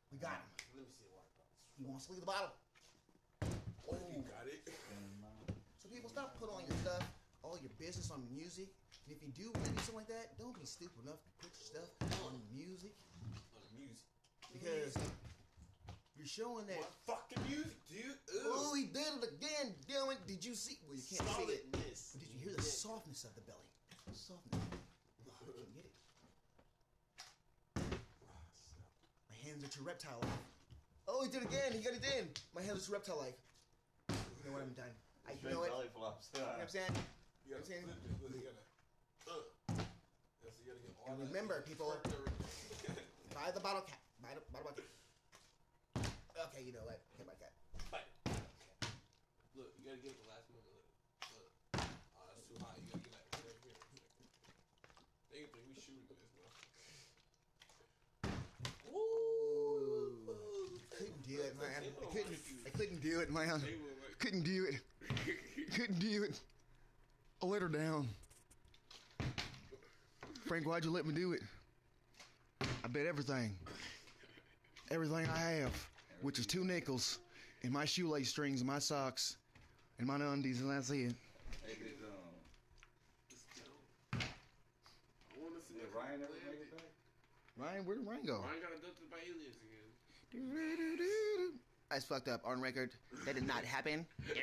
We 0.08 0.16
got 0.18 0.40
him. 0.40 0.48
Let 0.74 0.88
me 0.88 0.92
see 0.92 1.04
what 1.12 1.20
I 1.20 1.28
got. 1.36 1.48
He 1.76 1.84
wants 1.84 2.08
to 2.08 2.16
leave 2.16 2.24
the 2.24 2.28
bottle. 2.32 2.52
Oh, 3.92 3.96
You 4.08 4.24
got 4.24 4.48
it. 4.48 4.64
So 5.78 5.88
people 5.92 6.08
stop 6.08 6.36
putting 6.40 6.56
on 6.56 6.64
your 6.64 6.76
stuff, 6.80 7.04
all 7.44 7.56
your 7.60 7.72
business 7.76 8.08
on 8.10 8.24
music. 8.32 8.72
And 9.10 9.18
if 9.18 9.26
you 9.26 9.34
do 9.34 9.50
want 9.50 9.66
to 9.66 9.74
do 9.74 9.78
something 9.82 10.06
like 10.06 10.12
that, 10.14 10.38
don't 10.38 10.54
be 10.54 10.62
stupid 10.62 11.02
enough 11.02 11.18
to 11.18 11.30
put 11.42 11.50
your 11.50 11.66
stuff 11.66 11.90
on 12.22 12.38
music 12.54 12.94
On 13.58 13.66
music. 13.74 14.06
because 14.54 14.94
you're 16.14 16.30
showing 16.30 16.62
that. 16.70 16.78
What 16.78 16.94
fucking 17.26 17.42
music, 17.50 17.74
dude? 17.90 18.14
Oh, 18.46 18.70
he 18.78 18.86
did 18.86 19.02
it 19.18 19.34
again. 19.34 19.74
Damn 19.90 20.14
it! 20.14 20.22
Did 20.30 20.46
you 20.46 20.54
see? 20.54 20.78
Well, 20.86 20.94
you 20.94 21.02
can't 21.02 21.26
see 21.26 21.50
it. 21.58 21.66
But 21.74 21.82
did 22.22 22.30
you 22.30 22.38
hear 22.38 22.54
the 22.54 22.62
softness 22.62 23.26
of 23.26 23.34
the 23.34 23.42
belly? 23.42 23.66
Softness. 24.14 24.62
Oh, 24.62 25.34
I 25.42 25.58
can't 25.58 25.74
get 25.74 25.90
it. 25.90 25.94
My 29.26 29.36
hands 29.42 29.66
are 29.66 29.72
too 29.74 29.82
reptile 29.82 30.22
like. 30.22 30.38
Oh, 31.10 31.26
he 31.26 31.34
did 31.34 31.42
it 31.42 31.50
again. 31.50 31.74
He 31.74 31.82
got 31.82 31.98
it 31.98 32.06
in. 32.14 32.30
My 32.54 32.62
hands 32.62 32.86
are 32.86 32.86
too 32.86 32.94
reptile 32.94 33.18
like. 33.18 33.34
You 34.38 34.46
know 34.46 34.54
what? 34.54 34.62
I'm 34.62 34.70
done. 34.78 34.94
I, 35.26 35.34
you 35.42 35.50
know 35.50 35.66
what? 35.66 35.74
belly 35.74 35.90
flops. 35.90 36.30
You 36.30 36.46
know 36.46 36.46
what 36.46 36.62
I'm 36.62 36.70
saying? 36.70 36.94
You 37.42 37.58
gotta 37.58 37.66
I'm 37.66 37.74
saying- 37.74 37.90
flip 37.90 37.98
it. 38.06 38.22
Look, 38.22 38.38
you 38.38 38.46
gotta. 38.46 38.62
Uh. 39.30 39.42
Yes, 40.60 40.66
you 40.66 40.72
gotta 40.72 40.80
get 40.84 40.92
all 41.00 41.12
And 41.12 41.20
that- 41.22 41.26
remember, 41.32 41.62
people- 41.62 41.96
Buy 43.34 43.50
the 43.52 43.60
bottle 43.60 43.82
cap. 43.82 43.98
Buy 44.20 44.34
the 44.34 44.42
bottle 44.52 44.72
cap. 44.72 44.84
Okay, 46.52 46.62
you 46.64 46.72
know 46.72 46.84
what? 46.84 47.00
Okay, 47.14 47.24
my 47.24 47.32
cat. 47.40 47.52
Bite. 47.90 48.04
Look, 49.56 49.72
you 49.78 49.84
gotta 49.88 50.00
get 50.02 50.16
the 50.20 50.28
last 50.28 50.48
one. 50.52 50.60
Look. 50.68 50.84
Look. 51.32 51.88
Oh, 52.16 52.28
that's 52.36 52.44
too 52.48 52.56
high. 52.60 52.76
You 52.80 52.92
gotta 52.92 53.00
get 53.00 53.12
that 53.12 53.24
right 53.44 53.56
here. 53.64 53.76
They 55.32 55.46
think 55.48 55.64
we 55.68 55.74
shooting 55.80 56.04
this 56.08 56.20
now. 56.36 56.52
Ooh. 58.92 60.28
Couldn't 60.90 61.22
do 61.28 61.40
it, 61.40 61.56
man. 61.56 61.80
I 61.80 62.04
couldn't. 62.12 62.36
I 62.66 62.70
couldn't 62.76 63.00
do 63.00 63.20
it, 63.20 63.30
man. 63.32 63.62
Couldn't 64.18 64.42
do 64.44 64.66
it. 64.68 64.80
Couldn't 65.74 65.98
do 66.00 66.24
it. 66.24 66.40
I 67.42 67.46
let 67.46 67.62
her 67.62 67.68
down. 67.68 68.08
Frank, 70.50 70.66
why'd 70.66 70.82
you 70.84 70.90
let 70.90 71.06
me 71.06 71.14
do 71.14 71.32
it? 71.32 71.42
I 72.82 72.88
bet 72.88 73.06
everything. 73.06 73.56
Everything 74.90 75.28
I 75.28 75.38
have, 75.62 75.70
which 76.22 76.40
is 76.40 76.46
two 76.48 76.64
nickels, 76.64 77.20
and 77.62 77.70
my 77.70 77.84
shoelace 77.84 78.30
strings, 78.30 78.60
and 78.60 78.66
my 78.66 78.80
socks, 78.80 79.36
and 80.00 80.08
my 80.08 80.16
undies, 80.16 80.60
and 80.60 80.68
that's 80.68 80.90
it. 80.90 81.14
Hey, 81.64 81.76
did, 81.78 82.02
um, 82.02 82.34
It's 83.30 83.44
dope. 83.54 83.68
I 84.12 84.16
wanna 85.38 85.62
see 85.68 85.74
did 85.74 85.86
Ryan 85.94 86.18
ever 86.18 86.34
make 86.50 86.62
it 86.62 86.72
back? 86.74 86.82
Ryan, 87.56 87.86
where 87.86 87.94
did 87.94 88.08
Ryan 88.08 88.26
go? 88.26 88.42
Ryan 88.42 88.60
got 88.60 88.72
abducted 88.74 89.08
by 89.08 89.18
aliens 89.22 89.54
again. 89.54 89.86
That's 91.90 92.04
fucked 92.04 92.26
up. 92.26 92.40
On 92.44 92.60
record, 92.60 92.90
that 93.24 93.36
did 93.36 93.46
not 93.46 93.64
happen. 93.64 94.04
They 94.34 94.42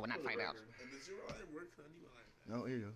will 0.00 0.08
not 0.08 0.24
find 0.24 0.40
out. 0.40 0.56
And 0.82 0.90
the 0.90 0.98
zero 1.04 1.20
work, 1.54 1.70
honey. 1.76 1.94
You 2.00 2.08
like 2.16 2.26
that? 2.48 2.56
No, 2.58 2.64
here 2.64 2.78
you 2.78 2.86
go. 2.86 2.92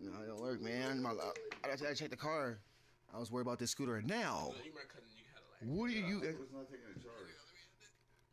No, 0.00 0.22
it 0.22 0.26
don't 0.26 0.40
work, 0.40 0.60
man. 0.60 1.02
My, 1.02 1.10
I, 1.10 1.68
I, 1.68 1.90
I 1.90 1.94
checked 1.94 2.10
the 2.10 2.16
car. 2.16 2.58
I 3.14 3.18
was 3.18 3.30
worried 3.30 3.46
about 3.46 3.58
this 3.58 3.70
scooter. 3.70 4.02
Now, 4.02 4.48
Look, 4.48 4.64
you 4.64 4.74
might 4.74 4.88
cut 4.88 5.02
and 5.02 5.10
you 5.16 5.24
had 5.32 5.40
to 5.40 5.74
like. 5.74 5.78
what 5.78 5.88
do 5.88 5.94
you? 5.94 6.06
You 6.06 6.20
think 6.20 6.34
it 6.34 6.38
was 6.40 6.48
eh, 6.52 6.56
not 6.56 6.68
taking 6.68 6.86
a 6.90 6.98
charge. 7.02 7.32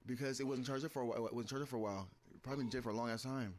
because 0.05 0.39
it 0.39 0.47
wasn't 0.47 0.67
charged 0.67 0.91
for 0.91 1.01
a 1.01 1.05
while. 1.05 1.25
It 1.25 1.33
wasn't 1.33 1.49
charged 1.49 1.69
for 1.69 1.77
a 1.77 1.79
while. 1.79 2.07
Probably 2.41 2.63
been 2.63 2.69
dead 2.69 2.83
for 2.83 2.89
a 2.89 2.93
long 2.93 3.09
ass 3.09 3.23
time. 3.23 3.53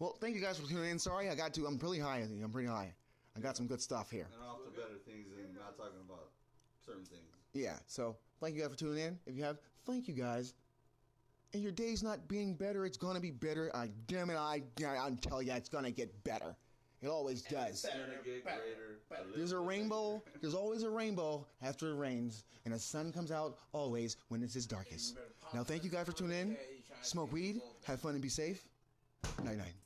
Well, 0.00 0.16
thank 0.20 0.34
you 0.34 0.40
guys 0.40 0.58
for 0.58 0.68
tuning 0.68 0.90
in. 0.90 0.98
Sorry, 0.98 1.30
I 1.30 1.34
got 1.36 1.54
to. 1.54 1.66
I'm 1.66 1.78
pretty 1.78 2.00
high. 2.00 2.18
I 2.18 2.22
I'm 2.22 2.50
pretty 2.50 2.68
high. 2.68 2.92
I 3.36 3.40
got 3.40 3.56
some 3.56 3.66
good 3.66 3.80
stuff 3.80 4.10
here. 4.10 4.26
And 4.34 4.42
off 4.42 4.64
to 4.64 4.70
better 4.70 4.98
things 5.06 5.28
and 5.36 5.54
not 5.54 5.76
talking 5.76 6.00
about 6.06 6.30
certain 6.84 7.04
things. 7.04 7.22
Yeah. 7.52 7.76
So 7.86 8.16
thank 8.40 8.56
you 8.56 8.62
guys 8.62 8.70
for 8.70 8.76
tuning 8.76 8.98
in. 9.04 9.18
If 9.26 9.36
you 9.36 9.44
have, 9.44 9.58
thank 9.86 10.08
you 10.08 10.14
guys. 10.14 10.54
And 11.52 11.62
your 11.62 11.72
day's 11.72 12.02
not 12.02 12.26
being 12.26 12.54
better. 12.54 12.84
It's 12.84 12.96
gonna 12.96 13.20
be 13.20 13.30
better. 13.30 13.70
I 13.74 13.90
damn 14.08 14.30
it. 14.30 14.36
I 14.36 14.62
I'm 14.84 15.16
telling 15.16 15.46
you, 15.46 15.52
it's 15.52 15.68
gonna 15.68 15.92
get 15.92 16.24
better. 16.24 16.56
It 17.04 17.08
always 17.08 17.42
does. 17.42 17.84
It's 17.84 17.94
gonna 17.94 18.14
get 18.24 18.44
greater. 18.44 18.98
There's 19.36 19.52
a 19.52 19.58
rainbow. 19.58 20.22
There's 20.40 20.54
always 20.54 20.84
a 20.84 20.90
rainbow 20.90 21.46
after 21.60 21.90
it 21.90 21.96
rains, 21.96 22.44
and 22.64 22.72
the 22.72 22.78
sun 22.78 23.12
comes 23.12 23.30
out 23.30 23.58
always 23.72 24.16
when 24.28 24.42
it's 24.42 24.56
its 24.56 24.64
darkest. 24.64 25.18
Now, 25.52 25.62
thank 25.64 25.84
you 25.84 25.90
guys 25.90 26.06
for 26.06 26.12
tuning 26.12 26.38
in. 26.38 26.56
Smoke 27.02 27.30
weed, 27.30 27.60
have 27.84 28.00
fun, 28.00 28.12
and 28.12 28.22
be 28.22 28.30
safe. 28.30 28.64
Night 29.44 29.58
night. 29.58 29.83